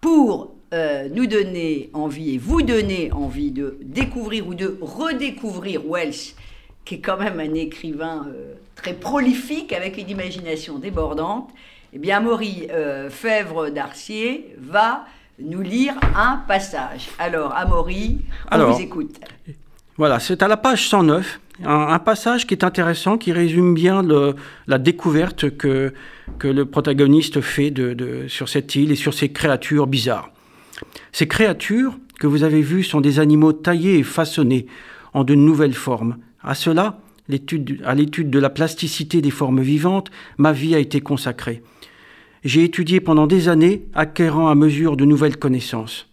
pour 0.00 0.54
nous 0.72 1.26
donner 1.26 1.90
envie 1.94 2.34
et 2.34 2.38
vous 2.38 2.62
donner 2.62 3.10
envie 3.10 3.50
de 3.50 3.78
découvrir 3.82 4.46
ou 4.46 4.54
de 4.54 4.78
redécouvrir 4.80 5.82
Wells, 5.84 6.34
qui 6.84 6.96
est 6.96 7.00
quand 7.00 7.16
même 7.16 7.40
un 7.40 7.54
écrivain 7.54 8.28
très 8.76 8.94
prolifique, 8.94 9.72
avec 9.72 9.98
une 9.98 10.10
imagination 10.10 10.78
débordante, 10.78 11.50
eh 11.94 11.98
bien, 11.98 12.18
Amaury 12.18 12.68
euh, 12.70 13.08
Fèvre 13.08 13.70
d'Arcier 13.70 14.54
va 14.58 15.06
nous 15.40 15.62
lire 15.62 15.94
un 16.16 16.42
passage. 16.48 17.08
Alors, 17.18 17.54
Amaury, 17.54 18.18
on 18.50 18.72
vous 18.72 18.80
écoute. 18.80 19.20
Voilà, 19.96 20.20
c'est 20.20 20.42
à 20.42 20.48
la 20.48 20.56
page 20.56 20.88
109, 20.88 21.40
un, 21.64 21.98
passage 21.98 22.46
qui 22.46 22.54
est 22.54 22.64
intéressant, 22.64 23.18
qui 23.18 23.32
résume 23.32 23.74
bien 23.74 24.02
la 24.66 24.78
découverte 24.78 25.56
que, 25.56 25.92
que 26.38 26.48
le 26.48 26.64
protagoniste 26.64 27.40
fait 27.40 27.70
de, 27.70 28.26
sur 28.28 28.48
cette 28.48 28.74
île 28.74 28.92
et 28.92 28.96
sur 28.96 29.14
ces 29.14 29.30
créatures 29.30 29.86
bizarres. 29.86 30.30
Ces 31.12 31.26
créatures 31.26 31.98
que 32.20 32.26
vous 32.26 32.42
avez 32.42 32.62
vues 32.62 32.84
sont 32.84 33.00
des 33.00 33.18
animaux 33.18 33.52
taillés 33.52 33.98
et 33.98 34.02
façonnés 34.04 34.66
en 35.14 35.24
de 35.24 35.34
nouvelles 35.34 35.74
formes. 35.74 36.18
À 36.42 36.54
cela, 36.54 37.00
à 37.84 37.94
l'étude 37.94 38.30
de 38.30 38.38
la 38.38 38.50
plasticité 38.50 39.20
des 39.20 39.30
formes 39.30 39.60
vivantes, 39.60 40.10
ma 40.36 40.52
vie 40.52 40.74
a 40.74 40.78
été 40.78 41.00
consacrée. 41.00 41.62
J'ai 42.48 42.64
étudié 42.64 43.00
pendant 43.00 43.26
des 43.26 43.50
années, 43.50 43.84
acquérant 43.92 44.48
à 44.48 44.54
mesure 44.54 44.96
de 44.96 45.04
nouvelles 45.04 45.36
connaissances. 45.36 46.08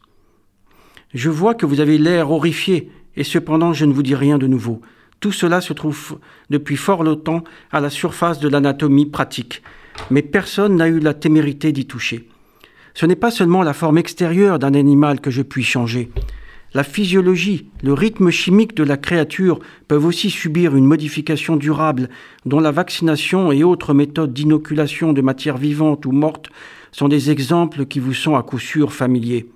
Je 1.14 1.30
vois 1.30 1.56
que 1.56 1.66
vous 1.66 1.80
avez 1.80 1.98
l'air 1.98 2.30
horrifié 2.30 2.92
et 3.16 3.24
cependant 3.24 3.72
je 3.72 3.86
ne 3.86 3.94
vous 3.94 4.04
dis 4.04 4.16
rien 4.16 4.38
de 4.38 4.46
nouveau. 4.46 4.82
Tout 5.22 5.32
cela 5.32 5.62
se 5.62 5.72
trouve 5.72 6.20
depuis 6.50 6.76
fort 6.76 7.06
longtemps 7.06 7.46
à 7.72 7.80
la 7.80 7.90
surface 7.90 8.42
de 8.42 8.50
l'anatomie 8.50 9.06
pratique, 9.06 9.64
mais 10.12 10.22
personne 10.22 10.76
n'a 10.76 10.90
eu 10.90 11.00
la 11.00 11.14
témérité 11.14 11.72
d'y 11.72 11.86
toucher. 11.86 12.28
Ce 12.96 13.06
n'est 13.06 13.16
pas 13.16 13.32
seulement 13.32 13.64
la 13.64 13.72
forme 13.72 13.98
extérieure 13.98 14.60
d'un 14.60 14.74
animal 14.74 15.22
que 15.22 15.32
je 15.32 15.42
puis 15.42 15.64
changer. 15.64 16.12
La 16.76 16.84
physiologie, 16.84 17.70
le 17.84 17.94
rythme 17.94 18.30
chimique 18.32 18.76
de 18.76 18.84
la 18.84 18.98
créature 18.98 19.60
peuvent 19.88 20.04
aussi 20.04 20.30
subir 20.30 20.76
une 20.76 20.84
modification 20.84 21.56
durable 21.56 22.10
dont 22.46 22.60
la 22.60 22.72
vaccination 22.72 23.54
et 23.54 23.64
autres 23.64 23.94
méthodes 23.94 24.34
d'inoculation 24.34 25.14
de 25.14 25.22
matières 25.22 25.56
vivantes 25.56 26.06
ou 26.06 26.12
mortes 26.12 26.50
sont 26.92 27.08
des 27.08 27.32
exemples 27.32 27.86
qui 27.86 28.02
vous 28.02 28.14
sont 28.14 28.36
à 28.36 28.44
coup 28.44 28.60
sûr 28.60 28.92
familiers. 28.92 29.50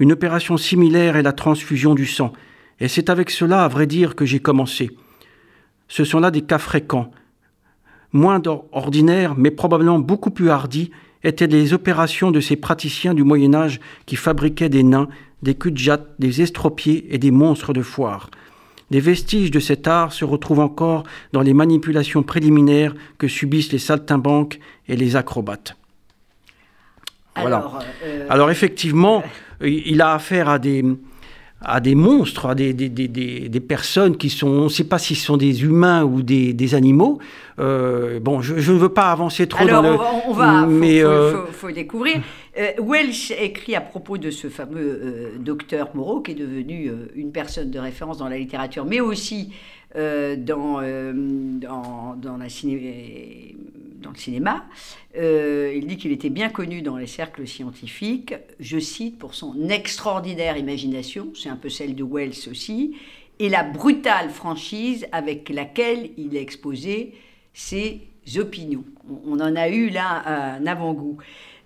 Une 0.00 0.10
opération 0.10 0.56
similaire 0.56 1.14
est 1.14 1.22
la 1.22 1.32
transfusion 1.32 1.94
du 1.94 2.06
sang, 2.06 2.32
et 2.80 2.88
c'est 2.88 3.08
avec 3.08 3.30
cela, 3.30 3.62
à 3.62 3.68
vrai 3.68 3.86
dire, 3.86 4.16
que 4.16 4.26
j'ai 4.26 4.40
commencé. 4.40 4.90
Ce 5.86 6.02
sont 6.02 6.18
là 6.18 6.32
des 6.32 6.42
cas 6.42 6.58
fréquents. 6.58 7.12
Moins 8.12 8.42
ordinaires, 8.72 9.36
mais 9.36 9.52
probablement 9.52 10.00
beaucoup 10.00 10.32
plus 10.32 10.50
hardis, 10.50 10.90
étaient 11.22 11.46
les 11.46 11.72
opérations 11.72 12.32
de 12.32 12.40
ces 12.40 12.56
praticiens 12.56 13.14
du 13.14 13.22
Moyen 13.22 13.54
Âge 13.54 13.78
qui 14.06 14.16
fabriquaient 14.16 14.68
des 14.68 14.82
nains, 14.82 15.06
des 15.42 15.54
cul 15.54 15.72
de 15.72 15.98
des 16.18 16.42
estropiés 16.42 17.06
et 17.10 17.18
des 17.18 17.30
monstres 17.30 17.72
de 17.72 17.82
foire. 17.82 18.30
Des 18.90 19.00
vestiges 19.00 19.50
de 19.50 19.60
cet 19.60 19.88
art 19.88 20.12
se 20.12 20.24
retrouvent 20.24 20.60
encore 20.60 21.04
dans 21.32 21.40
les 21.40 21.54
manipulations 21.54 22.22
préliminaires 22.22 22.94
que 23.18 23.26
subissent 23.26 23.72
les 23.72 23.78
saltimbanques 23.78 24.58
et 24.86 24.96
les 24.96 25.16
acrobates. 25.16 25.76
Alors, 27.34 27.78
euh, 28.04 28.26
Alors 28.28 28.50
effectivement, 28.50 29.22
il 29.62 30.02
a 30.02 30.12
affaire 30.12 30.50
à 30.50 30.58
des, 30.58 30.84
à 31.64 31.80
des 31.80 31.94
monstres, 31.94 32.46
à 32.46 32.54
des, 32.54 32.72
des, 32.72 32.88
des, 32.88 33.08
des, 33.08 33.60
personnes 33.60 34.16
qui 34.16 34.30
sont, 34.30 34.48
on 34.48 34.64
ne 34.64 34.68
sait 34.68 34.84
pas 34.84 34.98
si 34.98 35.14
ce 35.14 35.26
sont 35.26 35.36
des 35.36 35.64
humains 35.64 36.04
ou 36.04 36.22
des, 36.22 36.74
animaux. 36.74 37.18
Euh, 37.58 38.20
bon, 38.20 38.40
je, 38.40 38.54
ne 38.54 38.78
veux 38.78 38.88
pas 38.88 39.10
avancer 39.10 39.46
trop 39.46 39.62
Alors, 39.62 39.82
dans 39.82 39.92
le... 39.92 39.98
on 40.28 40.32
va, 40.32 40.66
mais 40.66 41.00
faut, 41.00 41.06
euh, 41.06 41.46
faut, 41.52 41.70
découvrir. 41.70 42.20
Euh, 42.58 42.72
Welsh 42.78 43.32
écrit 43.32 43.74
à 43.74 43.80
propos 43.80 44.18
de 44.18 44.30
ce 44.30 44.48
fameux 44.48 45.32
docteur 45.38 45.90
Moreau, 45.94 46.20
qui 46.20 46.32
est 46.32 46.36
devenu 46.36 46.90
une 47.14 47.32
personne 47.32 47.70
de 47.70 47.78
référence 47.78 48.18
dans 48.18 48.28
la 48.28 48.38
littérature, 48.38 48.84
mais 48.84 49.00
aussi 49.00 49.52
dans, 49.94 50.80
dans, 51.60 52.16
dans, 52.16 52.36
la 52.38 52.48
ciné 52.48 53.54
dans 54.02 54.10
le 54.10 54.16
cinéma. 54.16 54.64
Euh, 55.16 55.72
il 55.74 55.86
dit 55.86 55.96
qu'il 55.96 56.12
était 56.12 56.30
bien 56.30 56.50
connu 56.50 56.82
dans 56.82 56.96
les 56.96 57.06
cercles 57.06 57.46
scientifiques, 57.46 58.34
je 58.60 58.78
cite, 58.78 59.18
pour 59.18 59.34
son 59.34 59.68
extraordinaire 59.68 60.56
imagination, 60.56 61.32
c'est 61.34 61.48
un 61.48 61.56
peu 61.56 61.68
celle 61.68 61.94
de 61.94 62.04
Wells 62.04 62.48
aussi, 62.50 62.96
et 63.38 63.48
la 63.48 63.62
brutale 63.62 64.30
franchise 64.30 65.06
avec 65.12 65.48
laquelle 65.48 66.10
il 66.16 66.36
a 66.36 66.40
exposé 66.40 67.14
ses 67.54 68.02
opinions. 68.36 68.84
On 69.26 69.40
en 69.40 69.56
a 69.56 69.68
eu 69.68 69.88
là 69.88 70.22
un 70.26 70.66
avant-goût. 70.66 71.18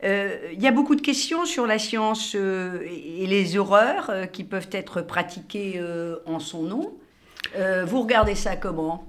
Euh, 0.04 0.36
il 0.52 0.62
y 0.62 0.66
a 0.66 0.72
beaucoup 0.72 0.94
de 0.94 1.00
questions 1.00 1.44
sur 1.44 1.66
la 1.66 1.78
science 1.78 2.34
euh, 2.34 2.80
et 2.84 3.26
les 3.26 3.56
horreurs 3.56 4.10
qui 4.32 4.44
peuvent 4.44 4.68
être 4.72 5.02
pratiquées 5.02 5.80
en 6.26 6.38
son 6.38 6.62
nom. 6.62 6.94
vous 7.86 8.02
regardez 8.02 8.34
ça 8.34 8.56
comment? 8.56 9.06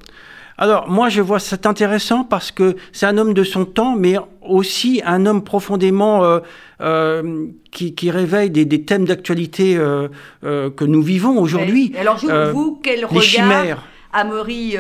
Alors 0.57 0.89
moi 0.89 1.09
je 1.09 1.21
vois 1.21 1.39
c'est 1.39 1.65
intéressant 1.65 2.23
parce 2.23 2.51
que 2.51 2.75
c'est 2.91 3.05
un 3.05 3.17
homme 3.17 3.33
de 3.33 3.43
son 3.43 3.65
temps, 3.65 3.95
mais 3.95 4.15
aussi 4.41 5.01
un 5.05 5.25
homme 5.25 5.43
profondément 5.43 6.23
euh, 6.23 6.39
euh, 6.81 7.47
qui, 7.71 7.93
qui, 7.93 8.09
réveille 8.11 8.49
des, 8.49 8.65
des 8.65 8.83
thèmes 8.83 9.05
d'actualité 9.05 9.77
euh, 9.77 10.07
que 10.41 10.85
nous 10.85 11.01
vivons 11.01 11.39
aujourd'hui. 11.39 11.93
Alors 11.97 12.17
vous, 12.53 12.79
quel 12.83 13.05
regard, 13.05 13.83
Amaury 14.17 14.77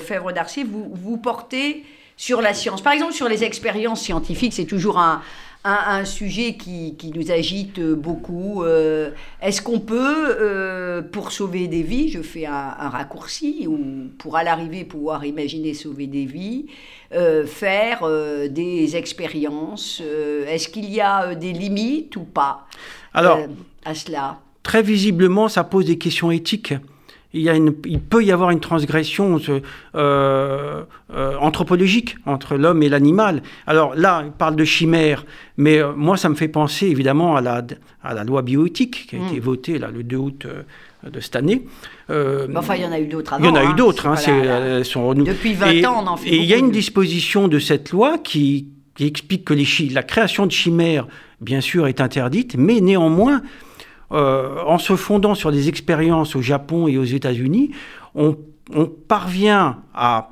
Fèvre 0.00 0.32
d'Arcy, 0.32 0.64
vous, 0.64 0.90
vous 0.92 1.16
portez 1.16 1.84
sur 2.16 2.40
la 2.40 2.54
science. 2.54 2.82
Par 2.82 2.92
exemple 2.92 3.12
sur 3.12 3.28
les 3.28 3.44
expériences 3.44 4.02
scientifiques, 4.02 4.52
c'est 4.52 4.66
toujours 4.66 4.98
un, 4.98 5.22
un, 5.64 6.04
sujet 6.04 6.54
qui, 6.54 6.94
qui, 6.96 7.10
nous 7.10 7.30
agite 7.30 7.80
beaucoup. 7.80 8.62
Euh, 8.62 9.10
est-ce 9.40 9.62
qu'on 9.62 9.80
peut, 9.80 10.36
euh, 10.38 11.02
pour 11.02 11.32
sauver 11.32 11.68
des 11.68 11.82
vies, 11.82 12.10
je 12.10 12.20
fais 12.20 12.46
un, 12.46 12.88
raccourci, 12.88 13.66
ou 13.66 14.10
pour 14.18 14.36
à 14.36 14.44
l'arrivée 14.44 14.84
pouvoir 14.84 15.24
imaginer 15.24 15.72
sauver 15.72 16.06
des 16.06 16.26
vies, 16.26 16.66
euh, 17.14 17.46
faire 17.46 18.06
des 18.50 18.96
expériences 18.96 20.02
Est-ce 20.46 20.68
qu'il 20.68 20.92
y 20.92 21.00
a 21.00 21.34
des 21.34 21.52
limites 21.52 22.16
ou 22.16 22.24
pas 22.24 22.66
Alors, 23.14 23.40
à 23.84 23.94
cela? 23.94 24.38
Très 24.62 24.82
visiblement, 24.82 25.48
ça 25.48 25.64
pose 25.64 25.86
des 25.86 25.98
questions 25.98 26.30
éthiques 26.30 26.74
il, 27.34 28.00
peut 28.00 28.24
y 28.24 28.30
avoir 28.30 28.50
une 28.50 28.60
transgression 28.60 29.40
euh, 29.48 30.84
euh, 31.12 31.36
anthropologique 31.40 32.16
entre 32.26 32.56
l'homme 32.56 32.82
et 32.82 32.88
l'animal. 32.88 33.42
Alors 33.66 33.94
là, 33.94 34.22
il 34.24 34.30
parle 34.30 34.56
de 34.56 34.64
chimère, 34.64 35.24
mais 35.56 35.78
euh, 35.78 35.92
moi, 35.96 36.16
ça 36.16 36.28
me 36.28 36.36
fait 36.36 36.48
penser 36.48 36.86
évidemment 36.86 37.36
à 37.36 37.40
la, 37.40 37.62
à 38.02 38.14
la 38.14 38.24
loi 38.24 38.42
bioéthique 38.42 39.08
qui 39.08 39.16
a 39.16 39.26
été 39.26 39.40
hmm. 39.40 39.42
votée 39.42 39.78
là, 39.78 39.90
le 39.90 40.04
2 40.04 40.16
août 40.16 40.46
de 41.04 41.20
cette 41.20 41.36
année. 41.36 41.66
enfin, 42.08 42.76
il 42.76 42.82
y 42.82 42.86
en 42.86 42.92
a 42.92 43.00
eu 43.00 43.06
d'autres 43.06 43.34
avant. 43.34 43.44
Il 43.44 43.48
y 43.48 43.50
en 43.50 43.56
a 43.56 43.64
eu 43.64 43.68
hein. 43.68 43.74
d'autres. 43.74 44.06
Hein, 44.06 44.16
Depuis 45.24 45.54
20 45.54 45.84
ans, 45.86 46.04
on 46.04 46.06
en 46.06 46.16
fait 46.16 46.30
Et 46.30 46.36
il 46.36 46.44
y 46.44 46.54
a 46.54 46.56
une 46.56 46.70
disposition 46.70 47.48
de 47.48 47.58
cette 47.58 47.90
loi 47.90 48.18
qui, 48.18 48.68
qui 48.94 49.06
explique 49.06 49.44
que 49.44 49.54
les 49.54 49.66
la 49.90 50.04
création 50.04 50.46
de 50.46 50.52
chimères, 50.52 51.08
bien 51.40 51.60
sûr, 51.60 51.88
est 51.88 52.00
interdite, 52.00 52.54
mais 52.56 52.80
néanmoins, 52.80 53.42
euh, 54.12 54.60
en 54.66 54.78
se 54.78 54.96
fondant 54.96 55.34
sur 55.34 55.50
des 55.52 55.68
expériences 55.68 56.36
au 56.36 56.42
Japon 56.42 56.88
et 56.88 56.98
aux 56.98 57.04
États-Unis, 57.04 57.70
on, 58.14 58.36
parvient 59.08 59.78
à 59.94 60.30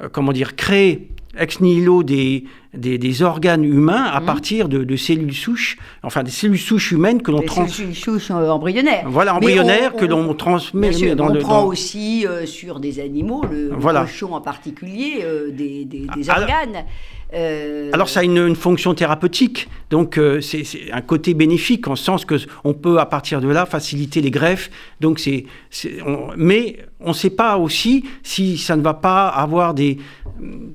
euh, 0.00 0.08
comment 0.10 0.32
dire 0.32 0.54
créer 0.54 1.08
ex 1.36 1.60
nihilo 1.60 2.02
des, 2.02 2.44
des, 2.74 3.22
organes 3.22 3.64
humains 3.64 4.04
à 4.04 4.20
mmh. 4.20 4.24
partir 4.24 4.68
de, 4.68 4.96
cellules 4.96 5.34
souches, 5.34 5.76
enfin 6.02 6.22
des 6.22 6.30
cellules 6.30 6.58
souches 6.58 6.92
humaines 6.92 7.22
que 7.22 7.30
l'on 7.30 7.42
transmet. 7.42 7.68
Cellules 7.68 7.94
souches 7.94 8.30
euh, 8.30 8.48
embryonnaires. 8.48 9.04
Voilà, 9.06 9.34
embryonnaires 9.34 9.94
que 9.94 10.04
l'on 10.04 10.32
transmet 10.34 11.14
dans 11.14 11.26
on 11.26 11.32
le. 11.32 11.40
Prend 11.40 11.64
aussi 11.64 12.26
sur 12.46 12.80
des 12.80 13.00
animaux, 13.00 13.44
le, 13.50 13.70
cochon 13.76 14.34
en 14.34 14.40
particulier, 14.40 15.24
des, 15.52 15.84
des, 15.84 16.30
organes. 16.30 16.84
Euh, 17.34 17.90
Alors 17.94 18.10
ça 18.10 18.20
a 18.20 18.22
une, 18.24 18.54
fonction 18.54 18.92
thérapeutique, 18.94 19.68
donc 19.88 20.18
euh, 20.18 20.42
c'est 20.42 20.64
un 20.92 21.00
côté 21.00 21.32
bénéfique 21.32 21.88
en 21.88 21.96
sens 21.96 22.26
que 22.26 22.34
on 22.64 22.74
peut 22.74 22.98
à 22.98 23.06
partir 23.06 23.40
de 23.40 23.48
là 23.48 23.64
faciliter 23.64 24.20
les 24.20 24.30
greffes. 24.30 24.70
Donc 25.00 25.18
c'est, 25.18 25.46
mais 26.36 26.76
on 27.00 27.08
ne 27.08 27.14
sait 27.14 27.30
pas 27.30 27.56
aussi 27.56 28.04
si 28.22 28.58
ça 28.58 28.76
ne 28.76 28.82
va 28.82 28.92
pas 28.92 29.28
avoir 29.28 29.72
des, 29.72 29.96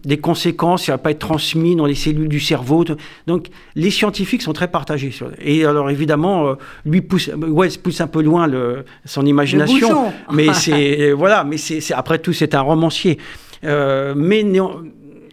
des 0.04 0.18
conséquences, 0.18 0.86
ça 0.86 0.94
ne 0.94 0.98
va 0.98 1.04
pas 1.04 1.12
être 1.12 1.20
transmis 1.20 1.76
dans 1.76 1.86
les 1.88 1.96
cellules 1.96 2.30
du 2.30 2.40
cerveau. 2.40 2.86
Donc 3.26 3.48
les 3.76 3.90
scientifiques 3.90 4.42
sont 4.42 4.54
très 4.54 4.68
partagés. 4.68 5.12
Et 5.42 5.66
alors 5.66 5.90
évidemment, 5.90 6.48
euh, 6.48 6.54
lui 6.86 7.02
pousse, 7.02 7.30
Wells 7.36 7.80
pousse 7.82 8.02
un 8.02 8.08
peu 8.08 8.22
loin 8.22 8.48
le, 8.48 8.86
son 9.06 9.26
imagination, 9.26 10.12
mais 10.32 10.54
c'est 10.54 11.12
voilà, 11.12 11.44
mais 11.44 11.58
c'est 11.58 11.94
après 11.94 12.20
tout 12.20 12.34
c'est 12.34 12.54
un 12.56 12.62
romancier. 12.62 13.18
mais 13.64 14.44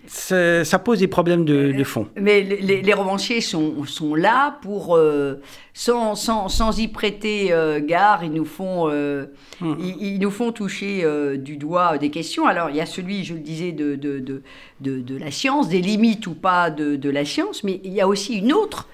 ça 0.06 0.78
pose 0.78 0.98
des 0.98 1.08
problèmes 1.08 1.44
de, 1.44 1.84
fond. 1.84 2.08
Mais 2.16 2.42
les, 2.42 2.92
romanciers 2.92 3.40
sont, 3.40 3.84
sont, 3.84 4.14
là 4.14 4.58
pour, 4.62 4.96
euh, 4.96 5.40
sans, 5.72 6.14
sans, 6.14 6.48
sans, 6.48 6.78
y 6.78 6.88
prêter 6.88 7.52
euh, 7.52 7.80
gare, 7.80 8.24
ils 8.24 8.32
nous 8.32 8.44
font, 8.44 8.88
euh, 8.90 9.26
hmm. 9.60 9.74
ils, 10.00 10.18
nous 10.18 10.30
font 10.30 10.52
toucher 10.52 11.04
du 11.38 11.56
doigt 11.56 11.98
des 11.98 12.10
questions. 12.10 12.46
Alors, 12.46 12.70
il 12.70 12.76
y 12.76 12.80
a 12.80 12.86
celui, 12.86 13.24
je 13.24 13.34
le 13.34 13.40
disais, 13.40 13.72
de, 13.72 13.94
de, 13.96 14.20
de, 14.20 14.42
de 14.80 15.16
la 15.16 15.30
science, 15.30 15.68
des 15.68 15.80
limites 15.80 16.26
ou 16.26 16.34
pas 16.34 16.70
de, 16.70 17.10
la 17.10 17.24
science, 17.24 17.64
mais 17.64 17.80
il 17.84 17.92
y 17.92 18.00
a 18.00 18.08
aussi 18.08 18.38
une 18.38 18.52
autre 18.52 18.88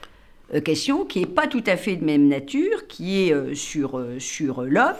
question 0.64 1.04
qui 1.04 1.20
n'est 1.20 1.26
pas 1.26 1.46
tout 1.46 1.62
à 1.66 1.76
fait 1.76 1.96
de 1.96 2.04
même 2.04 2.28
nature, 2.28 2.86
qui 2.88 3.22
est 3.22 3.54
sur, 3.54 4.04
sur 4.18 4.62
l'homme 4.62 4.94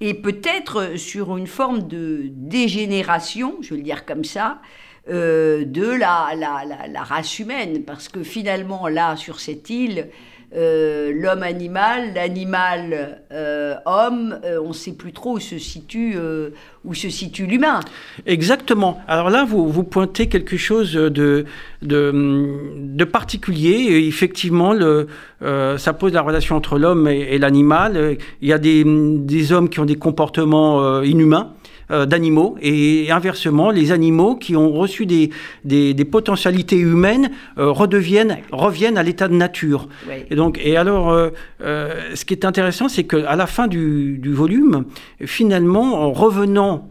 et 0.00 0.14
peut-être 0.14 0.96
sur 0.96 1.36
une 1.36 1.46
forme 1.46 1.86
de 1.86 2.22
dégénération, 2.30 3.56
je 3.60 3.70
vais 3.70 3.76
le 3.76 3.82
dire 3.82 4.06
comme 4.06 4.24
ça, 4.24 4.60
de 5.08 5.98
la, 5.98 6.30
la, 6.36 7.02
race 7.02 7.38
humaine, 7.38 7.82
parce 7.84 8.08
que 8.08 8.22
finalement, 8.22 8.88
là, 8.88 9.16
sur 9.16 9.40
cette 9.40 9.70
île, 9.70 10.08
euh, 10.52 11.12
l'homme 11.14 11.44
animal, 11.44 12.12
l'animal 12.12 13.20
euh, 13.30 13.76
homme, 13.86 14.36
euh, 14.44 14.58
on 14.60 14.68
ne 14.68 14.72
sait 14.72 14.94
plus 14.94 15.12
trop 15.12 15.36
où 15.36 15.38
se 15.38 15.58
situe, 15.58 16.16
où 16.84 16.92
se 16.92 17.08
situe 17.08 17.46
l'humain. 17.46 17.80
Exactement. 18.26 19.00
Alors 19.06 19.30
là, 19.30 19.44
vous, 19.44 19.84
pointez 19.84 20.26
quelque 20.28 20.56
chose 20.56 20.94
de, 20.94 21.44
particulier. 23.04 24.06
effectivement, 24.08 24.74
ça 25.40 25.92
pose 25.92 26.12
la 26.12 26.22
relation 26.22 26.56
entre 26.56 26.78
l'homme 26.78 27.06
et, 27.06 27.38
l'animal. 27.38 28.16
Il 28.40 28.48
y 28.48 28.52
a 28.52 28.58
des, 28.58 29.52
hommes 29.52 29.68
qui 29.68 29.78
ont 29.78 29.84
des 29.84 29.96
comportements 29.96 31.00
inhumains. 31.02 31.52
Euh, 31.90 32.06
d'animaux 32.06 32.56
et 32.62 33.10
inversement, 33.10 33.70
les 33.70 33.90
animaux 33.90 34.36
qui 34.36 34.54
ont 34.54 34.70
reçu 34.70 35.06
des, 35.06 35.30
des, 35.64 36.04
potentialités 36.04 36.76
humaines 36.76 37.30
euh, 37.58 37.72
redeviennent, 37.72 38.38
reviennent 38.52 38.96
à 38.96 39.02
l'état 39.02 39.26
de 39.26 39.34
nature. 39.34 39.88
Et 40.30 40.36
donc, 40.36 40.60
et 40.62 40.76
alors, 40.76 41.10
euh, 41.10 41.30
ce 42.14 42.24
qui 42.24 42.34
est 42.34 42.44
intéressant, 42.44 42.88
c'est 42.88 43.04
qu'à 43.04 43.34
la 43.34 43.46
fin 43.48 43.66
du, 43.66 44.18
du 44.18 44.32
volume, 44.32 44.84
finalement, 45.24 46.06
en 46.06 46.12
revenant 46.12 46.88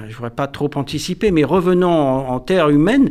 je 0.00 0.08
ne 0.08 0.14
voudrais 0.14 0.30
pas 0.30 0.46
trop 0.46 0.70
anticiper, 0.76 1.30
mais 1.30 1.44
revenant 1.44 2.26
en, 2.26 2.40
terre 2.40 2.70
humaine, 2.70 3.10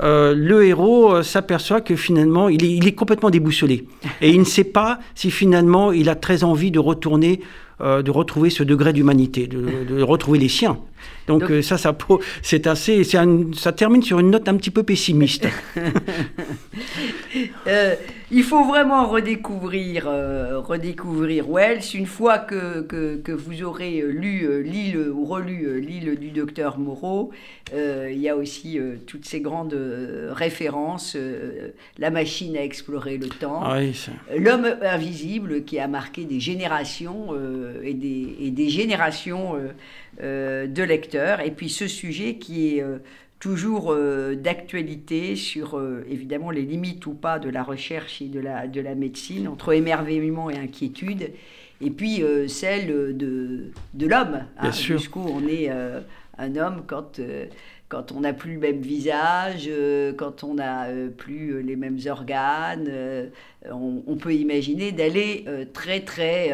le 0.00 0.62
héros 0.64 1.22
s'aperçoit 1.22 1.82
que 1.82 1.94
finalement, 1.94 2.48
il 2.48 2.64
est, 2.64 2.70
il 2.70 2.88
est, 2.88 2.94
complètement 2.94 3.28
déboussolé. 3.28 3.86
Et 4.22 4.30
il 4.30 4.38
ne 4.38 4.44
sait 4.44 4.64
pas 4.64 4.98
si 5.14 5.30
finalement, 5.30 5.92
il 5.92 6.08
a 6.08 6.14
très 6.14 6.42
envie 6.42 6.70
de 6.70 6.78
retourner 6.78 7.42
de 7.82 8.10
retrouver 8.10 8.50
ce 8.50 8.62
degré 8.62 8.92
d'humanité, 8.92 9.46
de, 9.46 10.02
retrouver 10.02 10.38
les 10.38 10.48
siens. 10.48 10.78
Donc, 11.26 11.50
euh, 11.50 11.62
ça, 11.62 11.78
ça, 11.78 11.96
c'est 12.42 12.66
assez, 12.66 13.04
ça 13.04 13.72
termine 13.72 14.02
sur 14.02 14.18
une 14.18 14.30
note 14.30 14.48
un 14.48 14.56
petit 14.56 14.70
peu 14.70 14.82
pessimiste. 14.82 15.46
Euh, 17.66 17.94
il 18.30 18.42
faut 18.42 18.64
vraiment 18.64 19.08
redécouvrir, 19.08 20.04
redécouvrir 20.04 21.48
Wells 21.48 21.82
une 21.94 22.06
fois 22.06 22.38
que, 22.38 22.82
que, 22.82 23.32
vous 23.32 23.62
aurez 23.62 24.02
lu 24.02 24.62
l'île 24.62 25.08
ou 25.08 25.24
relu 25.24 25.80
l'île 25.80 26.18
du 26.18 26.30
docteur 26.30 26.78
Moreau. 26.78 27.30
il 27.72 28.18
y 28.18 28.28
a 28.28 28.36
aussi 28.36 28.78
toutes 29.06 29.24
ces 29.24 29.40
grandes 29.40 29.78
références, 30.30 31.16
la 31.98 32.10
machine 32.10 32.56
à 32.56 32.62
explorer 32.62 33.16
le 33.16 33.28
temps, 33.28 33.62
ah 33.64 33.80
l'homme 34.36 34.76
invisible 34.82 35.64
qui 35.64 35.78
a 35.78 35.88
marqué 35.88 36.24
des 36.24 36.40
générations 36.40 37.34
et 37.82 37.94
des, 37.94 38.36
et, 38.40 38.50
des, 38.50 38.68
générations 38.68 39.56
euh, 40.20 40.66
de 40.66 40.82
Et 41.44 41.50
puis 41.50 41.68
ce 41.68 41.88
sujet 41.88 42.36
qui 42.36 42.76
est 42.76 42.82
euh, 42.82 42.98
toujours 43.38 43.92
euh, 43.92 44.34
d'actualité 44.34 45.36
sur 45.36 45.80
évidemment 46.08 46.50
les 46.50 46.62
limites 46.62 47.06
ou 47.06 47.14
pas 47.14 47.38
de 47.38 47.48
la 47.48 47.62
recherche 47.62 48.22
et 48.22 48.26
de 48.26 48.40
la, 48.40 48.66
de 48.66 48.80
la 48.80 48.94
médecine, 48.94 49.48
entre 49.48 49.72
émerveillement 49.72 50.50
et 50.50 50.56
inquiétude, 50.56 51.30
et 51.80 51.90
puis 51.90 52.22
celle 52.46 53.16
de, 53.16 53.72
de 53.94 54.06
l'homme. 54.06 54.44
Hein, 54.58 54.70
Jusqu'où 54.70 55.24
on 55.26 55.48
est 55.48 55.68
un 56.38 56.56
homme 56.56 56.84
quand, 56.86 57.20
quand 57.88 58.12
on 58.12 58.20
n'a 58.20 58.32
plus 58.32 58.54
le 58.54 58.60
même 58.60 58.80
visage, 58.80 59.68
quand 60.16 60.44
on 60.44 60.54
n'a 60.54 60.86
plus 61.16 61.60
les 61.62 61.74
mêmes 61.74 61.98
organes. 62.06 62.88
On, 63.68 64.04
on, 64.06 64.14
peut 64.14 64.34
imaginer 64.34 64.92
d'aller 64.92 65.44
très 65.72 66.02
très 66.02 66.52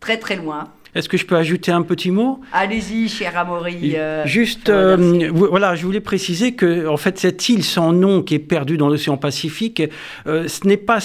très 0.00 0.16
très 0.16 0.36
loin. 0.36 0.72
Est-ce 0.94 1.08
que 1.08 1.16
je 1.16 1.24
peux 1.24 1.36
ajouter 1.36 1.72
un 1.72 1.82
petit 1.82 2.10
mot? 2.10 2.40
Allez-y, 2.52 3.08
cher 3.08 3.36
Amaury. 3.38 3.94
Euh, 3.96 4.26
Juste, 4.26 4.68
euh, 4.68 5.30
voilà, 5.32 5.74
je 5.74 5.86
voulais 5.86 6.00
préciser 6.00 6.52
que, 6.54 6.86
en 6.86 6.98
fait, 6.98 7.18
cette 7.18 7.48
île 7.48 7.64
sans 7.64 7.92
nom 7.92 8.22
qui 8.22 8.34
est 8.34 8.38
perdue 8.38 8.76
dans 8.76 8.88
l'océan 8.88 9.16
Pacifique, 9.16 9.82
euh, 10.26 10.48
ce 10.48 10.66
n'est 10.66 10.76
pas 10.76 10.98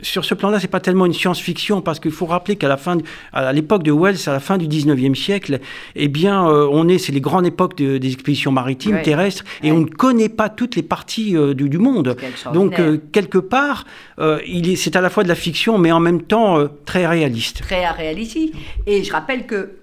sur 0.00 0.24
ce 0.24 0.34
plan-là, 0.34 0.60
c'est 0.60 0.68
pas 0.68 0.80
tellement 0.80 1.06
une 1.06 1.12
science-fiction 1.12 1.80
parce 1.80 2.00
qu'il 2.00 2.12
faut 2.12 2.26
rappeler 2.26 2.56
qu'à 2.56 2.68
la 2.68 2.76
fin, 2.76 2.98
à 3.32 3.52
l'époque 3.52 3.82
de 3.82 3.92
Wells, 3.92 4.18
à 4.26 4.32
la 4.32 4.40
fin 4.40 4.58
du 4.58 4.68
19e 4.68 5.14
siècle, 5.14 5.60
eh 5.96 6.08
bien, 6.08 6.48
euh, 6.48 6.68
on 6.70 6.88
est, 6.88 6.98
c'est 6.98 7.12
les 7.12 7.20
grandes 7.20 7.46
époques 7.46 7.76
des 7.76 8.12
expéditions 8.12 8.52
maritimes, 8.52 9.00
terrestres, 9.02 9.44
et 9.62 9.72
on 9.72 9.80
ne 9.80 9.86
connaît 9.86 10.28
pas 10.28 10.48
toutes 10.48 10.76
les 10.76 10.82
parties 10.82 11.36
euh, 11.36 11.54
du, 11.54 11.78
monde. 11.78 12.16
Donc, 12.52 12.78
euh, 12.78 12.98
quelque 13.12 13.38
part, 13.38 13.84
il 14.46 14.68
est, 14.68 14.76
c'est 14.76 14.96
à 14.96 15.00
la 15.00 15.10
fois 15.10 15.22
de 15.22 15.28
la 15.28 15.34
fiction, 15.34 15.78
mais 15.78 15.92
en 15.92 16.00
même 16.00 16.22
temps 16.22 16.66
très 16.84 17.06
réaliste. 17.06 17.60
Très 17.60 17.88
réaliste. 17.88 18.38
Et 18.86 19.04
je 19.04 19.12
rappelle 19.12 19.46
que 19.46 19.78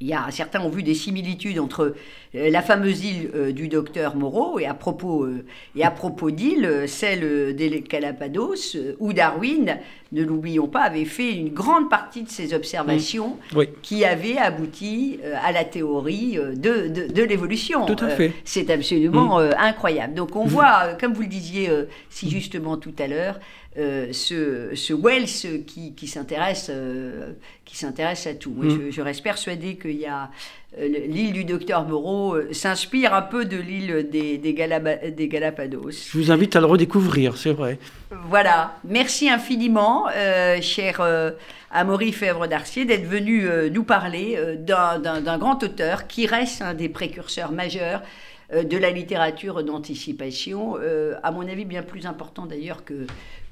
il 0.00 0.08
y 0.08 0.12
a, 0.12 0.26
certains 0.30 0.60
ont 0.60 0.68
vu 0.68 0.82
des 0.82 0.94
similitudes 0.94 1.58
entre 1.58 1.94
euh, 2.34 2.50
la 2.50 2.60
fameuse 2.60 3.02
île 3.04 3.30
euh, 3.34 3.52
du 3.52 3.68
docteur 3.68 4.14
Moreau 4.14 4.58
et 4.58 4.66
à 4.66 4.74
propos, 4.74 5.24
euh, 5.24 5.44
et 5.74 5.84
à 5.84 5.90
propos 5.90 6.30
d'île, 6.30 6.84
celle 6.86 7.56
des 7.56 7.82
Galapagos, 7.88 8.76
où 8.98 9.12
Darwin, 9.12 9.78
ne 10.12 10.22
l'oublions 10.22 10.68
pas, 10.68 10.82
avait 10.82 11.04
fait 11.04 11.32
une 11.32 11.48
grande 11.48 11.88
partie 11.88 12.22
de 12.22 12.28
ses 12.28 12.54
observations 12.54 13.38
mmh. 13.52 13.60
qui 13.82 14.04
avaient 14.04 14.38
abouti 14.38 15.18
à 15.42 15.50
la 15.50 15.64
théorie 15.64 16.36
de, 16.36 17.08
de, 17.08 17.22
l'évolution. 17.22 17.86
Tout 17.86 18.04
à 18.04 18.10
fait. 18.10 18.32
C'est 18.44 18.70
absolument 18.70 19.40
mmh. 19.40 19.50
incroyable. 19.58 20.14
Donc 20.14 20.36
on 20.36 20.44
mmh. 20.44 20.48
voit, 20.48 20.94
comme 21.00 21.12
vous 21.12 21.22
le 21.22 21.28
disiez 21.28 21.70
si 22.08 22.30
justement 22.30 22.76
tout 22.76 22.94
à 23.00 23.08
l'heure, 23.08 23.40
euh, 23.78 24.08
ce, 24.12 24.74
ce, 24.74 24.94
Wells 24.94 25.64
qui, 25.66 25.94
qui 25.94 26.06
s'intéresse 26.06 26.70
euh, 26.70 27.32
qui 27.66 27.76
s'intéresse 27.76 28.26
à 28.26 28.32
tout. 28.32 28.54
Mm. 28.56 28.90
je, 28.90 29.02
reste 29.02 29.22
persuadé 29.22 29.76
qu'il 29.76 29.98
y 29.98 30.06
a 30.06 30.30
euh, 30.78 30.88
l'île 31.06 31.32
du 31.32 31.44
docteur 31.44 31.86
Moreau 31.86 32.36
s'inspire 32.52 33.12
un 33.12 33.20
peu 33.20 33.44
de 33.44 33.58
l'île 33.58 34.08
des, 34.10 34.38
des, 34.38 35.10
des, 35.10 35.28
Galapagos. 35.28 35.90
Je 35.90 36.18
vous 36.18 36.30
invite 36.30 36.56
à 36.56 36.60
le 36.60 36.66
redécouvrir, 36.66 37.36
c'est 37.36 37.52
vrai. 37.52 37.78
Voilà, 38.30 38.76
merci 38.84 39.28
infiniment, 39.28 40.06
cher 40.62 41.02
Amaury 41.70 42.12
Fèvre 42.12 42.46
d'Arcier, 42.46 42.86
d'être 42.86 43.06
venu 43.06 43.46
nous 43.70 43.84
parler 43.84 44.38
d'un 44.58 45.38
grand 45.38 45.62
auteur 45.62 46.06
qui 46.06 46.26
reste 46.26 46.62
un 46.62 46.72
des 46.72 46.88
précurseurs 46.88 47.52
majeurs 47.52 48.00
de 48.52 48.76
la 48.76 48.90
littérature 48.90 49.64
d'anticipation, 49.64 50.76
à 51.22 51.30
mon 51.30 51.48
avis 51.48 51.64
bien 51.64 51.82
plus 51.82 52.06
important 52.06 52.46
d'ailleurs 52.46 52.84
que, 52.84 53.06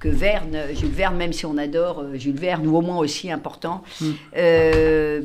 que 0.05 0.11
Verne, 0.11 0.59
Jules 0.75 0.91
Verne, 0.91 1.17
même 1.17 1.33
si 1.33 1.47
on 1.47 1.57
adore 1.57 2.01
euh, 2.01 2.19
Jules 2.19 2.39
Verne, 2.39 2.67
ou 2.67 2.77
au 2.77 2.83
moins 2.83 2.99
aussi 2.99 3.31
important. 3.31 3.83
Mm. 4.03 4.11
Euh, 4.37 5.21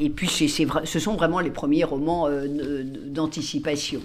et, 0.00 0.10
puis, 0.10 0.28
c'est, 0.28 0.48
ce 0.48 0.98
sont 0.98 1.14
vraiment 1.14 1.38
les 1.38 1.50
premiers 1.50 1.84
romans 1.84 2.26
euh, 2.28 2.82
d'anticipation. 3.06 4.00